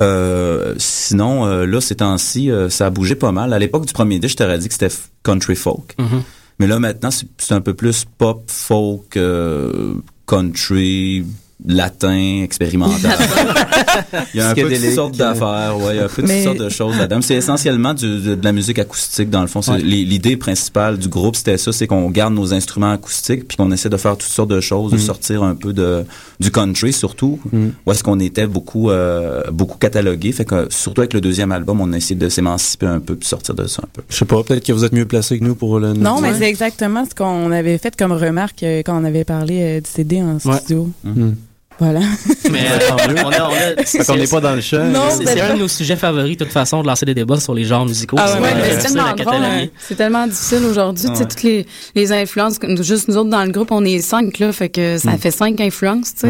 [0.00, 3.52] Euh, sinon, euh, là, ces temps-ci, euh, ça a bougé pas mal.
[3.52, 5.94] À l'époque du premier disque, je t'aurais dit que c'était country folk.
[5.98, 6.22] Mhm.
[6.60, 9.94] Mais là, maintenant, c'est un peu plus pop, folk, euh,
[10.26, 11.24] country,
[11.66, 13.18] latin, expérimental.
[14.34, 16.26] il y a un peu toutes sortes d'affaires, ouais, il y a un peu toutes
[16.28, 17.20] Mais- sortes de choses là-dedans.
[17.22, 19.60] C'est essentiellement du- de, de la musique acoustique, dans le fond.
[19.68, 19.78] Ouais.
[19.80, 23.88] L'idée principale du groupe, c'était ça, c'est qu'on garde nos instruments acoustiques, puis qu'on essaie
[23.88, 25.00] de faire toutes sortes de choses, de Mm.
[25.00, 26.04] sortir un peu de
[26.40, 27.68] du country, surtout, Mm.
[27.86, 30.32] où est-ce qu'on était beaucoup euh, beaucoup catalogué.
[30.32, 33.28] Fait que, surtout avec le deuxième album, on a essayé de s'émanciper un peu, puis
[33.28, 34.02] sortir de ça un peu.
[34.08, 36.20] Je sais pas, peut-être que vous êtes mieux placé que nous pour le nous Non,
[36.20, 39.80] mais c'est exactement ce qu'on avait fait comme remarque euh, quand on avait parlé euh,
[39.80, 40.56] du CD en Ouais.
[40.58, 40.88] studio.
[41.04, 41.32] Hmm.
[41.80, 42.00] Voilà.
[42.50, 44.84] Mais euh, on n'est pas dans le champ.
[44.84, 47.54] Non, c'est un de nos sujets favoris, de toute façon, de lancer des débats sur
[47.54, 48.16] les genres musicaux.
[48.18, 49.66] Ah ouais, C'est tellement drôle, hein.
[49.78, 51.06] C'est tellement difficile aujourd'hui.
[51.08, 51.28] Tu sais, Ouais.
[51.28, 54.68] toutes les, les influences, juste nous autres dans le groupe, on est cinq, là, fait
[54.68, 55.18] que ça Mm.
[55.18, 56.28] fait cinq influences, tu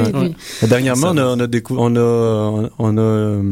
[0.60, 0.66] sais.
[0.68, 3.42] Dernièrement, on a, on a, décou- on a, on a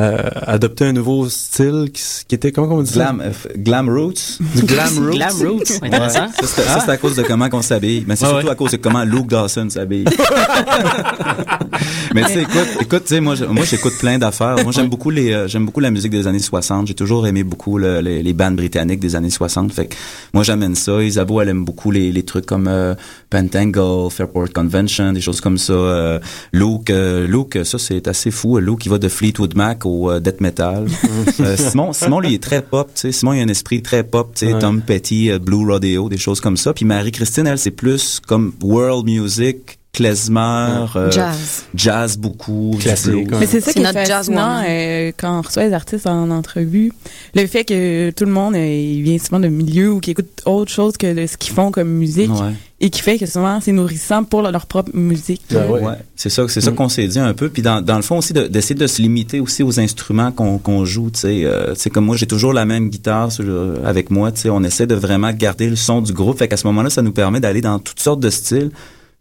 [0.00, 0.16] euh,
[0.46, 2.92] adopté un nouveau style qui, qui était, comment on dit?
[2.94, 4.38] Glam, euh, glam roots.
[4.54, 5.10] Du glam roots.
[5.16, 6.28] Glam Roots, intéressant.
[6.42, 8.04] Ça, c'est à cause de comment qu'on s'habille.
[8.06, 8.52] Mais c'est Ouais, surtout ouais.
[8.52, 10.04] à cause de comment Luke Dawson s'habille.
[12.14, 14.56] Mais tu sais, écoute, écoute, tu sais, moi, moi, j'écoute plein d'affaires.
[14.62, 16.86] Moi, j'aime beaucoup les, euh, j'aime beaucoup la musique des années 60.
[16.86, 19.72] J'ai toujours aimé beaucoup le- les, les bandes britanniques des années 60.
[19.72, 19.94] Fait que
[20.34, 21.02] moi, j'amène ça.
[21.02, 22.94] Isabeau, elle aime beaucoup les, les trucs comme euh,
[23.30, 25.72] Pentangle, Fairport Convention, des choses comme ça.
[25.72, 26.18] Euh,
[26.52, 28.58] Luke, euh, Luke, ça, c'est assez fou.
[28.58, 30.86] Luke, il va de Fleetwood Mac au euh, death metal.
[31.40, 32.88] Euh, Simon, Simon, lui, est très pop.
[32.94, 34.32] Tu sais, Simon, il a un esprit très pop.
[34.34, 34.58] Tu sais, Ouais.
[34.58, 36.72] Tom Petty, Blue Rodeo, des choses comme ça.
[36.74, 41.64] Puis Marie-Christine, elle, c'est plus comme world music, klezmer, euh, Jazz.
[41.74, 43.28] jazz beaucoup, Classique.
[43.38, 44.64] Mais c'est ça qui est notre jazz fascinant woman.
[44.66, 46.92] euh, quand on reçoit les artistes en entrevue.
[47.34, 50.40] Le fait que tout le monde euh, il vient souvent de milieu ou qui écoute
[50.46, 52.54] autre chose que de ce qu'ils font comme musique Ouais.
[52.80, 55.42] et qui fait que souvent c'est nourrissant pour leur propre musique.
[55.54, 55.80] Ah ouais.
[55.82, 56.74] Ouais, c'est ça, c'est ça Mm.
[56.74, 57.50] qu'on s'est dit un peu.
[57.50, 60.56] Puis dans, dans le fond aussi de- d'essayer de, se limiter aussi aux instruments qu'on
[60.56, 61.10] qu'on joue.
[61.10, 64.10] Tu sais, euh, tu sais, comme moi j'ai toujours la même guitare sur le- avec
[64.10, 64.32] moi.
[64.32, 66.38] Tu sais, on essaie de vraiment garder le son du groupe.
[66.38, 68.70] Fait qu'à ce moment-là, ça nous permet d'aller dans toutes sortes de styles.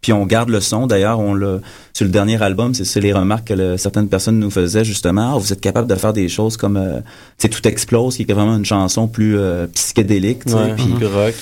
[0.01, 0.87] Puis on garde le son.
[0.87, 1.59] D'ailleurs, on l'a
[1.93, 5.35] sur le dernier album, c'est c'est les remarques que le- certaines personnes nous faisaient justement.
[5.35, 6.99] Ah, vous êtes capable de faire des choses comme, euh,
[7.37, 10.45] tu sais, tout explose, qui est vraiment une chanson plus euh, psychédélique.
[10.45, 10.57] tu sais.
[10.57, 11.35] Ouais, Puis puis rock.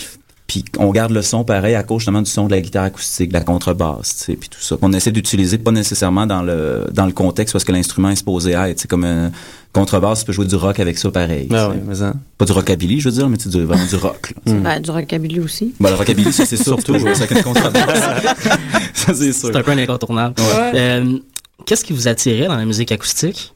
[0.49, 3.29] Puis on garde le son pareil à cause justement du son de la guitare acoustique,
[3.29, 4.77] de la contrebasse, tu sais, puis tout ça.
[4.77, 8.53] Qu'on essaie d'utiliser pas nécessairement dans le dans le contexte parce que l'instrument est supposé
[8.53, 8.79] être.
[8.79, 9.31] C'est comme un
[9.73, 11.47] contrebasse, tu peux jouer du rock avec ça pareil.
[11.53, 12.13] Ah ouais, mais ça.
[12.39, 14.33] Pas du rockabilly, je veux dire, mais c'est du, vraiment du rock.
[14.45, 14.53] Là.
[14.53, 14.63] Mm.
[14.63, 15.75] Ben, du rockabilly aussi.
[15.79, 17.85] Bon, le rockabilly, ça c'est surtout ça avec une contrebasse.
[18.95, 19.49] ça c'est sûr.
[19.53, 20.33] C'est un peu un incontournable.
[20.73, 21.19] Euh,
[21.67, 23.53] Qu'est-ce qui vous attirait dans la musique acoustique?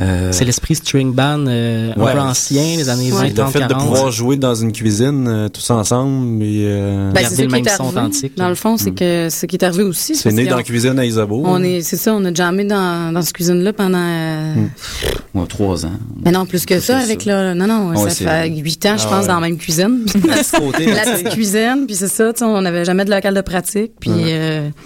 [0.00, 3.18] Euh, C'est l'esprit string band euh, un peu ancien, les années Ouais.
[3.18, 3.86] 20, Le 30, fait de 40.
[3.88, 7.88] pouvoir jouer dans une cuisine euh, tous ensemble et euh, Ben, Garder le même son
[7.88, 8.36] authentique.
[8.36, 8.94] Dans le fond, c'est Mm.
[8.94, 10.14] que ce qui est arrivé aussi.
[10.14, 11.42] c'est né dans la cuisine à Isabeau.
[11.44, 15.38] On est, c'est ça, on a jamais dans, dans cette cuisine-là pendant, euh, Mm.
[15.38, 15.92] ouais, trois ans.
[16.24, 17.52] mais non, plus que ça, avec ça.
[17.52, 19.28] le, non, non, Ouais, ça fait huit ans, je Ah pense, ouais.
[19.28, 20.06] dans la même cuisine.
[20.58, 24.10] côté, la petite cuisine, puis c'est ça, on n'avait jamais de local de pratique, puis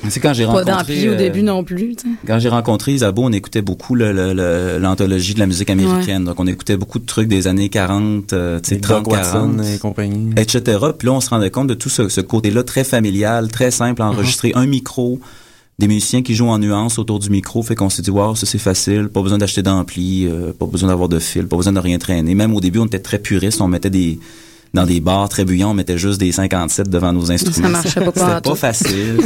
[0.09, 1.95] C'est quand j'ai pas rencontré d'ampli au début non plus.
[2.27, 6.25] Quand j'ai rencontré Isabeau, on écoutait beaucoup le- de la musique américaine.
[6.25, 9.15] Donc, on écoutait beaucoup de trucs des années 40, euh, tu sais, Avec Doc 30,
[9.15, 10.31] 40, Watson et compagnie.
[10.37, 10.79] etc.
[10.99, 14.03] Puis là, on se rendait compte de tout ce, ce côté-là très familial, très simple
[14.03, 14.53] à enregistrer.
[14.55, 15.21] Un micro,
[15.79, 17.63] des musiciens qui jouent en nuances autour du micro.
[17.63, 19.09] Fait qu'on s'est dit, wow, ça c'est facile.
[19.09, 22.35] Pas besoin d'acheter d'ampli, euh, pas besoin d'avoir de fil, pas besoin de rien traîner.
[22.35, 23.61] Même au début, on était très puristes.
[23.61, 24.19] On mettait des
[24.75, 27.68] dans des bars très bruyants, on mettait juste des 57 devant nos instruments.
[27.70, 29.16] marchait pas C'était pas facile.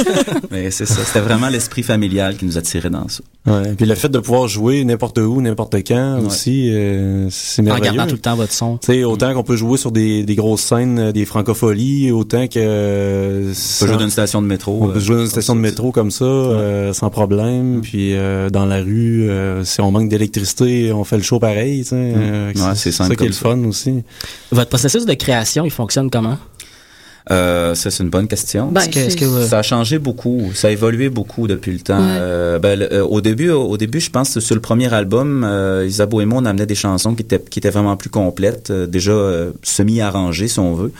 [0.50, 1.02] Mais c'est ça.
[1.04, 3.22] C'était vraiment l'esprit familial qui nous attirait dans ça.
[3.46, 3.74] Ouais.
[3.76, 6.26] Puis le fait de pouvoir jouer n'importe où, n'importe quand Ouais.
[6.26, 7.84] aussi, euh, c'est En merveilleux.
[7.96, 8.78] gardant tout le temps votre son.
[8.78, 12.46] Tu sais, autant qu'on peut jouer sur des, des grosses scènes, euh, des francopholies, autant
[12.46, 12.58] que...
[12.58, 14.78] euh, On peut jouer dans une station de métro.
[14.82, 17.80] on peut euh, jouer dans une station de métro comme ça, euh, sans problème.
[17.82, 21.82] Puis euh, dans la rue, euh, si on manque d'électricité, on fait le show pareil.
[21.82, 21.96] tu sais.
[21.96, 23.40] Euh, Ouais, c'est ça qui est le ça.
[23.50, 24.02] fun aussi.
[24.52, 26.38] Votre processus de création, il fonctionne comment?
[27.30, 28.68] Euh, ça, c'est une bonne question.
[28.72, 31.80] Ben, que, est-ce que vous- Ça a changé beaucoup, ça a évolué beaucoup depuis le
[31.80, 31.98] temps.
[31.98, 32.16] Ouais.
[32.18, 35.44] Euh, ben, le- euh, au début, au début, je pense que sur le premier album,
[35.44, 38.70] euh, Isabeau et moi, on amenait des chansons qui étaient qui étaient vraiment plus complètes,
[38.70, 40.90] euh, déjà euh, semi-arrangées si on veut.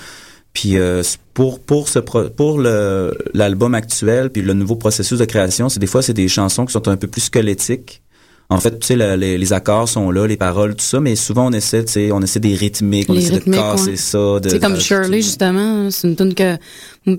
[0.53, 5.25] Puis euh, pour pour ce pro- pour le l'album actuel, puis le nouveau processus de
[5.25, 8.03] création, c'est des fois c'est des chansons qui sont un peu plus squelettiques.
[8.51, 11.17] En fait, tu sais, le- les, les accords sont là, les paroles, tout ça, mais
[11.17, 13.91] souvent on essaie, tu sais, on essaie des rythmiques, on Les essaie rythmiques, de casser
[13.91, 13.97] ouais.
[13.97, 14.41] ça.
[14.41, 15.87] de- C'est comme Shirley, justement.
[15.87, 16.57] hein, C'est une tune que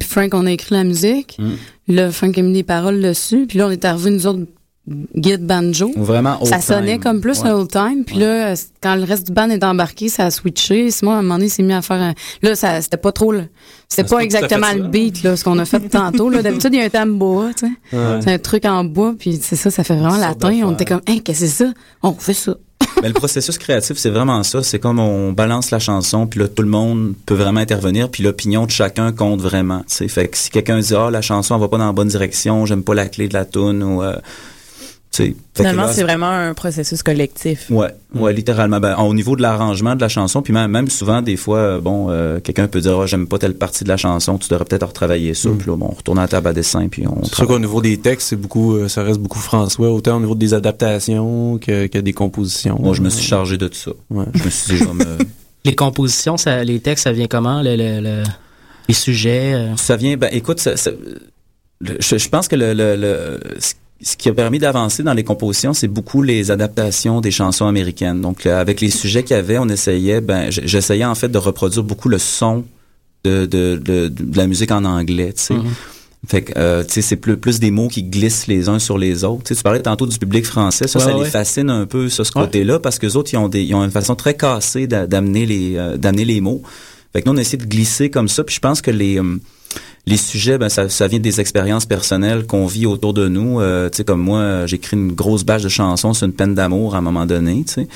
[0.03, 1.37] Frank, on a écrit la musique.
[1.37, 1.93] Mm.
[1.93, 3.45] Là, Frank a mis des paroles dessus.
[3.47, 4.39] Puis là, on est arrivé, nous autres,
[5.15, 5.91] guide banjo.
[5.95, 7.03] Vraiment Ça old sonnait time.
[7.03, 7.49] comme plus Ouais.
[7.49, 8.03] un old time.
[8.05, 10.91] Puis là, quand le reste du band est embarqué, ça a switché.
[10.91, 12.13] Simon, à un moment donné, s'est mis à faire un...
[12.41, 13.31] Là, ça, c'était pas trop...
[13.31, 13.43] le-
[13.87, 14.75] C'était c'est pas exactement ça.
[14.75, 16.29] le beat, là, ce qu'on a fait tantôt.
[16.29, 16.41] Là.
[16.41, 17.95] D'habitude, il y a un tambour, tu sais.
[17.97, 18.19] Ouais.
[18.21, 20.51] C'est un truc en bois, puis c'est ça, ça fait vraiment latin.
[20.63, 21.71] On était comme, hein, qu'est-ce que c'est ça?
[22.03, 22.55] On fait ça.
[23.01, 24.63] Mais le processus créatif, c'est vraiment ça.
[24.63, 28.23] C'est comme on balance la chanson, puis là, tout le monde peut vraiment intervenir, puis
[28.23, 29.79] l'opinion de chacun compte vraiment.
[29.79, 30.07] tu sais.
[30.07, 32.65] Fait que si quelqu'un dit, ah, la chanson, elle va pas dans la bonne direction,
[32.65, 34.01] j'aime pas la clé de la tune, ou...
[34.01, 34.15] euh,
[35.55, 37.67] Finalement, c'est vraiment un processus collectif.
[37.69, 38.79] Ouais, ouais, littéralement.
[38.79, 41.79] Ben, au niveau de l'arrangement de la chanson, puis même, même souvent, des fois, euh,
[41.81, 44.65] bon, euh, quelqu'un peut dire, Ah, j'aime pas telle partie de la chanson, tu devrais
[44.65, 45.49] peut-être retravailler ça.
[45.49, 45.57] Mm.
[45.57, 47.59] Puis là, bon, on retourne à la table à dessin, puis on C'est sûr qu'au
[47.59, 51.57] niveau des textes, c'est beaucoup, euh, ça reste beaucoup François, autant au niveau des adaptations
[51.57, 52.77] que, que des compositions.
[52.81, 53.91] Moi, je me suis chargé de tout ça.
[54.11, 55.17] Je me suis dit, je vais me-
[55.65, 57.61] Les compositions, ça, les textes, ça vient comment?
[57.61, 58.23] Le, le- le-
[58.87, 59.53] les sujets?
[59.53, 59.75] euh?
[59.75, 60.91] Ça vient, ben, écoute, ça- ça-
[61.81, 63.39] le- je, je pense que le, le- le-
[64.01, 68.21] ce- qui a permis d'avancer dans les compositions, c'est beaucoup les adaptations des chansons américaines.
[68.21, 71.37] Donc, euh, avec les sujets qu'il y avait, on essayait, ben, j'essayais en fait de
[71.37, 72.65] reproduire beaucoup le son
[73.23, 75.53] de, de, de, de la musique en anglais, tu sais.
[75.55, 75.65] Mhm.
[76.27, 78.97] Fait que, euh, tu sais, c'est plus, plus des mots qui glissent les uns sur
[78.97, 79.43] les autres.
[79.45, 80.85] Tu parlais tantôt du public français.
[80.87, 81.23] Ça, Ouais, ça ouais.
[81.23, 83.73] les fascine un peu, ça, ce côté-là, parce que les autres, ils ont, des, ils
[83.73, 86.61] ont une façon très cassée d'a- d'amener les, euh, d'amener les mots.
[87.13, 88.43] Fait que nous, on a essayé de glisser comme ça.
[88.43, 89.37] Puis je pense que les, euh,
[90.05, 93.59] les sujets, ben, ça, ça vient des expériences personnelles qu'on vit autour de nous.
[93.59, 96.95] Euh, tu sais, comme moi, écrit une grosse bâche de chansons sur une peine d'amour
[96.95, 97.87] à un moment donné, tu sais.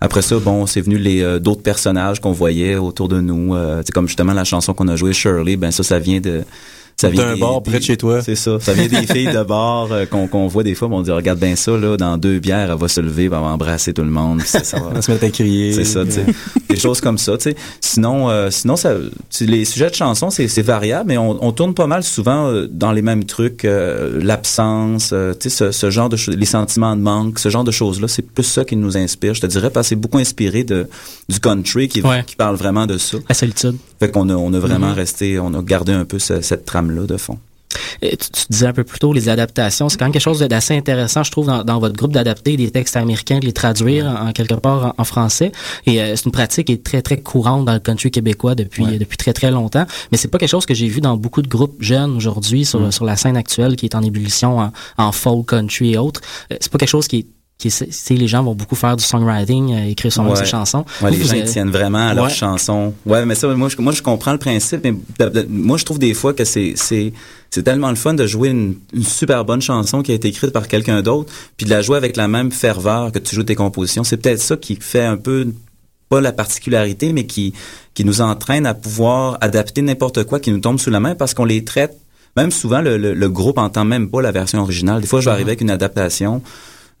[0.00, 3.54] Après ça, bon, c'est venu les euh, d'autres personnages qu'on voyait autour de nous.
[3.54, 6.20] Euh, tu sais, comme justement la chanson qu'on a jouée, Shirley, ben ça, ça vient
[6.20, 6.42] de...
[6.98, 8.22] Ça vient D'un bar près de chez toi.
[8.22, 8.58] C'est ça.
[8.58, 11.38] Ça vient des filles de bar euh, qu'on qu'on voit des fois, on dit, regarde
[11.38, 14.10] bien ça, là, dans deux bières, elle va se lever, elle va embrasser tout le
[14.10, 14.40] monde.
[14.42, 15.72] ça, ça va se mettre à crier.
[15.74, 16.24] c'est ça, tu sais.
[16.70, 17.56] Des choses comme ça, tu sais.
[17.82, 18.94] Sinon, euh, sinon ça,
[19.40, 22.92] les sujets de chansons, c'est, variable, mais on, on tourne pas mal souvent euh, dans
[22.92, 26.96] les mêmes trucs, euh, l'absence, euh, tu sais, ce, ce genre de choses, les sentiments
[26.96, 29.68] de manque, ce genre de choses-là, c'est plus ça qui nous inspire, je te dirais,
[29.70, 30.88] parce que c'est beaucoup inspiré de,
[31.28, 32.24] du country qui, Ouais.
[32.26, 33.18] qui parle vraiment de ça.
[33.28, 33.76] La solitude.
[34.00, 34.94] Fait qu'on a, on a vraiment Mhm.
[34.94, 37.38] resté, on a gardé un peu ce- cette trame-là de fond.
[38.00, 40.38] Et tu, tu disais un peu plus tôt, les adaptations, c'est quand même quelque chose
[40.40, 44.06] d'assez intéressant, je trouve, dans, dans votre groupe d'adapter des textes américains, de les traduire
[44.06, 45.52] en, en quelque part en, en français.
[45.84, 48.84] Et euh, c'est une pratique qui est très, très courante dans le country québécois depuis,
[48.98, 49.84] depuis très, très longtemps.
[50.10, 52.80] Mais c'est pas quelque chose que j'ai vu dans beaucoup de groupes jeunes aujourd'hui sur,
[52.80, 52.92] Mm.
[52.92, 56.20] sur la scène actuelle qui est en ébullition en, en folk, country et autres.
[56.52, 57.26] Euh, c'est pas quelque chose qui est
[57.58, 60.36] qui est- les gens vont beaucoup faire du songwriting, euh, écrire son Ouais.
[60.36, 60.84] ses chansons.
[61.00, 62.30] Ouais, les Vous, gens tiennent vraiment à leur Ouais.
[62.30, 62.92] chanson.
[63.06, 64.94] Ouais, mais ça, moi, je, moi, je comprends le principe, mais
[65.48, 67.14] moi, je trouve des fois que c'est, c'est,
[67.50, 70.50] c'est tellement le fun de jouer une, une super bonne chanson qui a été écrite
[70.50, 73.54] par quelqu'un d'autre, puis de la jouer avec la même ferveur que tu joues tes
[73.54, 74.04] compositions.
[74.04, 75.48] C'est peut-être ça qui fait un peu
[76.08, 77.52] pas la particularité, mais qui,
[77.94, 81.34] qui nous entraîne à pouvoir adapter n'importe quoi qui nous tombe sous la main parce
[81.34, 81.96] qu'on les traite.
[82.36, 85.00] Même souvent, le, le, le groupe entend même pas la version originale.
[85.00, 86.42] Des fois, je vais arriver avec une adaptation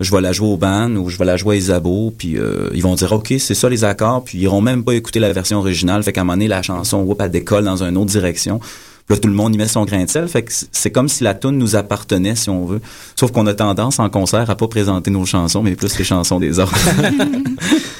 [0.00, 2.68] je vais la jouer au band ou je vais la jouer à Isabeau, puis euh,
[2.74, 5.32] ils vont dire OK, c'est ça les accords, puis ils iront même pas écouter la
[5.32, 8.10] version originale, fait qu'à un moment donné la chanson whoop, elle décolle dans une autre
[8.10, 8.60] direction.
[9.08, 11.22] Là tout le monde y met son grain de sel, fait que c'est- comme si
[11.22, 12.80] la tune nous appartenait si on veut.
[13.14, 16.40] Sauf qu'on a tendance en concert à pas présenter nos chansons, mais plus les chansons
[16.40, 16.74] des autres.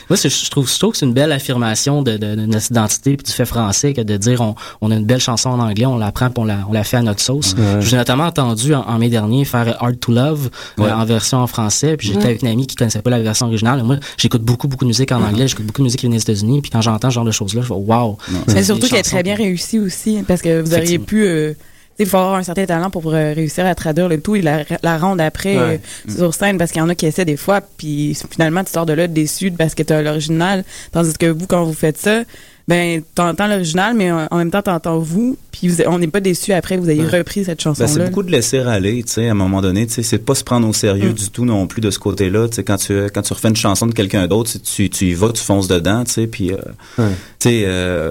[0.08, 3.16] Moi, je trouve, je trouve que c'est une belle affirmation de, de, de notre identité
[3.16, 5.86] puis du fait français que de dire on, on a une belle chanson en anglais,
[5.86, 7.54] on la prend puis on la, on la fait à notre sauce.
[7.58, 7.80] Ouais.
[7.80, 11.04] Je vous ai notamment entendu en, en mai dernier faire Hard to Love euh, en
[11.04, 12.24] version en français, puis j'étais Ouais.
[12.26, 13.82] avec une amie qui connaissait pas la version originale.
[13.82, 16.22] Moi, j'écoute beaucoup, beaucoup de musique en anglais, j'écoute beaucoup de musique qui vient des
[16.22, 18.16] États-Unis, puis quand j'entends ce genre de choses-là, je fais wow.
[18.54, 21.24] Mais surtout qu'elle est très bien réussie aussi, parce que vous auriez pu...
[21.24, 21.52] euh,
[21.98, 24.64] il faut avoir un certain talent pour euh, réussir à traduire le tout et la,
[24.82, 25.80] la rendre après Ouais.
[26.08, 28.70] euh, sur scène, parce qu'il y en a qui essaient des fois, puis finalement, tu
[28.72, 31.96] sors de là déçu parce que tu as l'original, tandis que vous, quand vous faites
[31.96, 32.22] ça,
[32.68, 36.52] ben, t'entends l'original, mais en même temps, t'entends vous, puis vous- on n'est pas déçu
[36.52, 37.18] après que vous ayez Ouais.
[37.18, 38.06] repris cette Ben, c'est chanson-là.
[38.08, 40.44] beaucoup de laisser aller, tu sais, à un moment donné, tu sais, c'est pas se
[40.44, 41.14] prendre au sérieux Mm.
[41.14, 43.56] du tout non plus de ce côté-là, tu sais, quand tu quand tu refais une
[43.56, 46.52] chanson de quelqu'un d'autre, tu, tu tu y vas, tu fonces dedans, tu sais, puis
[46.52, 46.56] euh,
[46.98, 47.06] Ouais.
[47.38, 48.10] tu sais euh,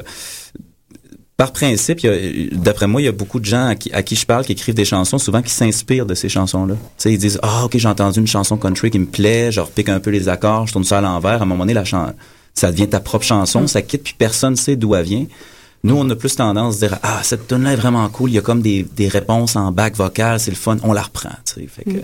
[1.37, 3.91] par principe, il y a- d'après moi, il y a beaucoup de gens à qui,
[3.91, 6.75] à qui je parle qui écrivent des chansons, souvent qui s'inspirent de ces chansons-là.
[6.75, 9.59] Tu sais, ils disent ah ok j'ai entendu une chanson country qui me plaît, je
[9.59, 11.39] repique un peu les accords, je tourne ça à l'envers.
[11.39, 11.83] À un moment donné, la
[12.53, 13.67] ça devient ta propre chanson, Mm.
[13.67, 15.25] ça quitte puis personne sait d'où elle vient.
[15.83, 18.33] Nous, on a plus tendance à dire ah cette tune là est vraiment cool, il
[18.35, 21.29] y a comme des, des réponses en bac vocal, c'est le fun, on la reprend.
[21.45, 21.97] Tu sais, fait que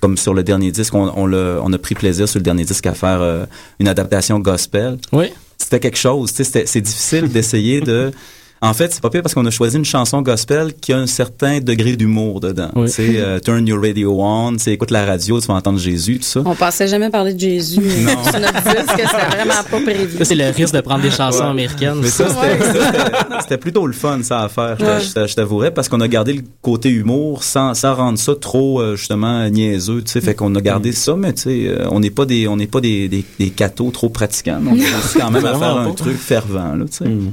[0.00, 2.64] comme sur le dernier disque, on, on, l'a- on a pris plaisir sur le dernier
[2.64, 3.44] disque à faire euh,
[3.80, 4.96] une adaptation gospel.
[5.12, 5.26] Oui.
[5.58, 6.30] C'était quelque chose.
[6.30, 8.12] tu sais, c'était- C'est difficile d'essayer de.
[8.62, 11.06] En fait, c'est pas pire parce qu'on a choisi une chanson gospel qui a un
[11.06, 12.70] certain degré d'humour dedans.
[12.74, 12.86] Oui.
[12.86, 15.78] Tu sais, euh, turn your radio on, tu sais, écoute la radio, tu vas entendre
[15.78, 16.40] Jésus, tout ça.
[16.44, 18.24] On pensait jamais parler de Jésus Non.
[18.24, 20.16] sur notre disque, c'était vraiment pas prévu.
[20.18, 21.50] Ça, c'est le risque de prendre des chansons Ouais.
[21.50, 21.98] américaines.
[22.00, 25.00] Mais ça, c'était- ça, c'était- c'était plutôt le fun, ça, à faire, je t'a- Ouais.
[25.02, 28.34] je t'a- je t'avouerais, parce qu'on a gardé le côté humour sans, sans rendre ça
[28.40, 30.20] trop, euh, justement, niaiseux, tu sais.
[30.22, 32.66] Fait qu'on a gardé ça, mais tu sais, euh, on n'est pas des, on n'est
[32.66, 34.60] pas des, des, des cathos trop pratiquants.
[34.66, 35.94] On réussit quand même à faire un pas.
[35.94, 37.04] truc fervent, là, tu sais.
[37.04, 37.32] Mm.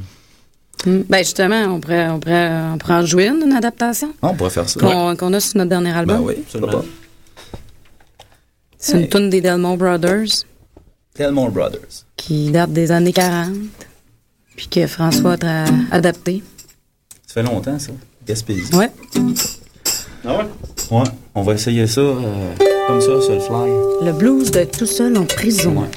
[0.85, 4.35] Ben justement, on pourrait, on pourrait, on pourrait en jouer une, une adaptation Ah, On
[4.35, 4.79] pourrait faire ça.
[4.79, 6.17] qu'on qu'on a sur notre dernier album.
[6.17, 6.83] Ben oui, absolument.
[8.77, 10.43] C'est une tune des Delmont Brothers.
[11.13, 12.05] Telmore Brothers.
[12.17, 13.49] qui date des années 40,
[14.55, 16.43] puis que François a adapté.
[17.27, 17.91] Ça fait longtemps, ça.
[18.27, 18.73] Gaspésie.
[18.75, 18.89] Ouais.
[20.25, 20.45] Ah ouais?
[20.91, 21.03] Ouais.
[21.35, 22.55] On va essayer ça euh,
[22.87, 24.05] comme ça, sur le fly.
[24.07, 25.73] Le blues de tout seul en prison.
[25.81, 25.87] Deux.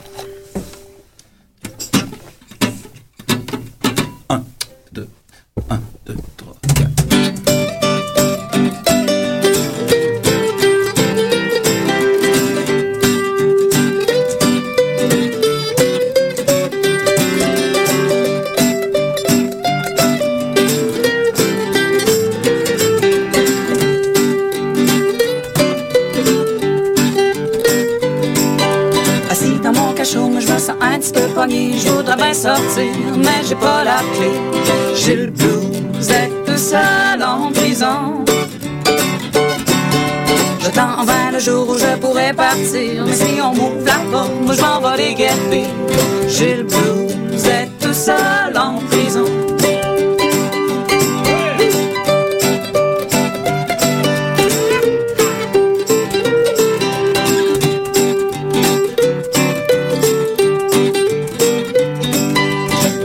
[45.18, 49.24] J'ai le blues d'être tout seul en prison.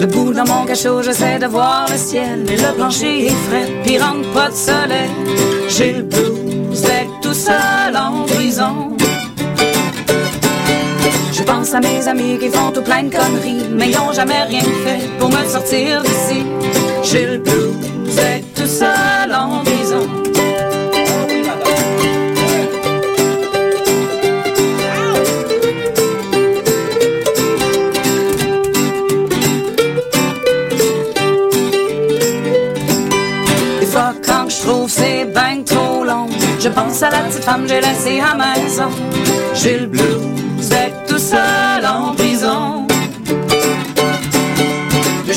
[0.02, 2.44] Debout dans mon cachot, j'essaie de voir le ciel.
[2.46, 5.10] Mais le plancher est frais, puis rentre pas de soleil.
[5.70, 8.98] J'ai le blues d'être tout seul en prison.
[11.32, 14.44] Je pense à mes amis qui font tout plein de conneries, mais ils ont jamais
[14.44, 16.44] rien fait pour me sortir d'ici.
[17.04, 17.76] J'ai le blues
[18.16, 20.08] d'être tout seul en prison.
[33.80, 36.28] Des fois quand je trouve c'est ben trop long
[36.60, 38.90] Je pense à la petite femme que j'ai laissée à maison
[39.56, 40.21] J'ai le blues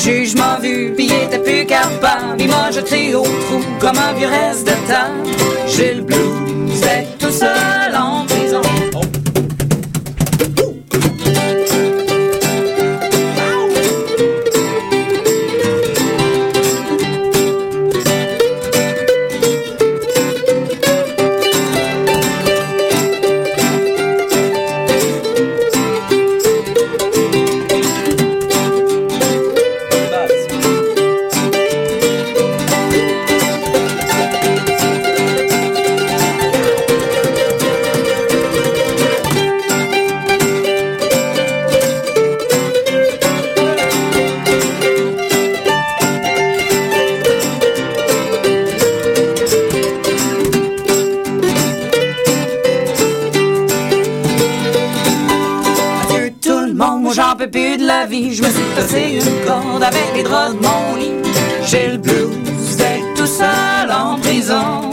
[0.05, 2.39] juge m'a vu pis il était plus capable.
[2.39, 5.23] Il m'a jeté au trou comme un vieux reste de table
[5.67, 7.84] J'ai le blues d'être tout seul
[57.45, 58.33] peux plus de la vie.
[58.33, 61.31] Je me suis passé une corde avec les draps de mon lit.
[61.65, 64.89] J'ai le blues d'être tout seul en prison.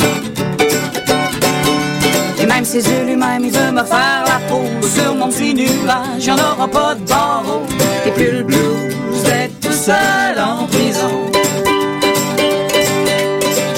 [2.41, 4.65] Et même ses yeux lui-même, il veut me faire la peau.
[4.83, 7.63] Sur mon petit nuage, y'en aura pas de barreau.
[8.07, 11.31] Et puis le blues d'être tout seul en prison.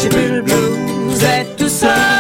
[0.01, 2.14] J'ai plus le blues d'être tout seul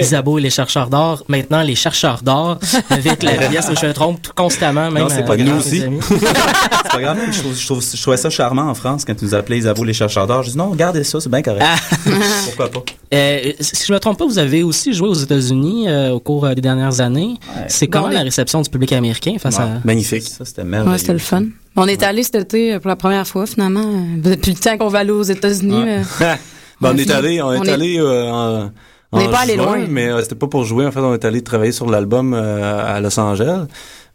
[0.00, 2.58] Isabeau et les chercheurs d'or, maintenant les chercheurs d'or,
[2.90, 5.58] avec la pièce où je me trompe tout constamment, même Non, c'est pas euh, grave.
[5.60, 6.00] avec mes amis.
[6.08, 7.18] c'est pas grave.
[7.30, 9.84] Je, trouve, je, trouve- je trouvais ça charmant en France quand ils nous appelaient Isabeau
[9.84, 10.42] les chercheurs d'or.
[10.42, 11.64] Je dis non, regardez ça, c'est bien correct.
[12.46, 12.82] Pourquoi pas?
[13.12, 16.46] Euh, si je me trompe pas, vous avez aussi joué aux États-Unis euh, au cours
[16.46, 17.34] euh, des dernières années.
[17.68, 18.14] C'est comment Ouais.
[18.14, 19.68] la réception du public américain face à...
[19.84, 20.22] Magnifique.
[20.22, 21.44] Ça, c'était Ouais, c'était le fun.
[21.76, 23.80] On est allé cet été euh, pour la première fois, finalement.
[23.84, 25.82] euh, Depuis le temps qu'on va aller aux États-Unis.
[25.84, 25.98] Ouais.
[26.22, 26.34] euh,
[26.80, 28.70] Ben, on, On est allé, on, on est est- allé euh, en,
[29.12, 29.86] On n'est pas allé loin.
[29.88, 30.86] mais euh, c'était pas pour jouer.
[30.86, 33.66] En fait, on est allé travailler sur l'album euh, à Los Angeles.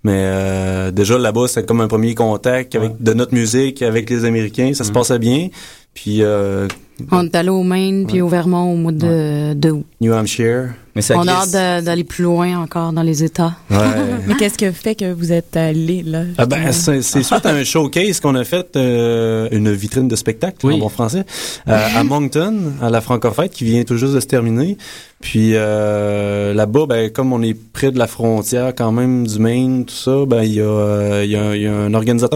[0.04, 4.24] Mais euh, déjà là-bas, c'était comme un premier contact avec de notre musique avec les
[4.24, 4.72] Américains.
[4.74, 5.50] Ça se passait bien.
[5.96, 6.68] Puis euh,
[7.12, 9.86] on est allé au Maine puis au Vermont au mois de, de août.
[10.02, 10.70] New Hampshire.
[10.96, 13.54] Mais On a hâte de- d'aller plus loin encore dans les États.
[13.70, 13.78] Ouais.
[14.28, 16.22] Mais qu'est-ce que fait que vous êtes allé là?
[16.38, 20.66] Ah ben, c'est suite à un showcase qu'on a fait, euh, une vitrine de spectacle
[20.66, 21.26] en bon français,
[21.68, 24.78] euh, à Moncton, à la Francofête, qui vient tout juste de se terminer.
[25.20, 29.84] Puis euh, là-bas, ben, comme on est près de la frontière quand même du Maine,
[29.84, 32.30] tout ça, ben il y euh, y a un- il y a un organisateur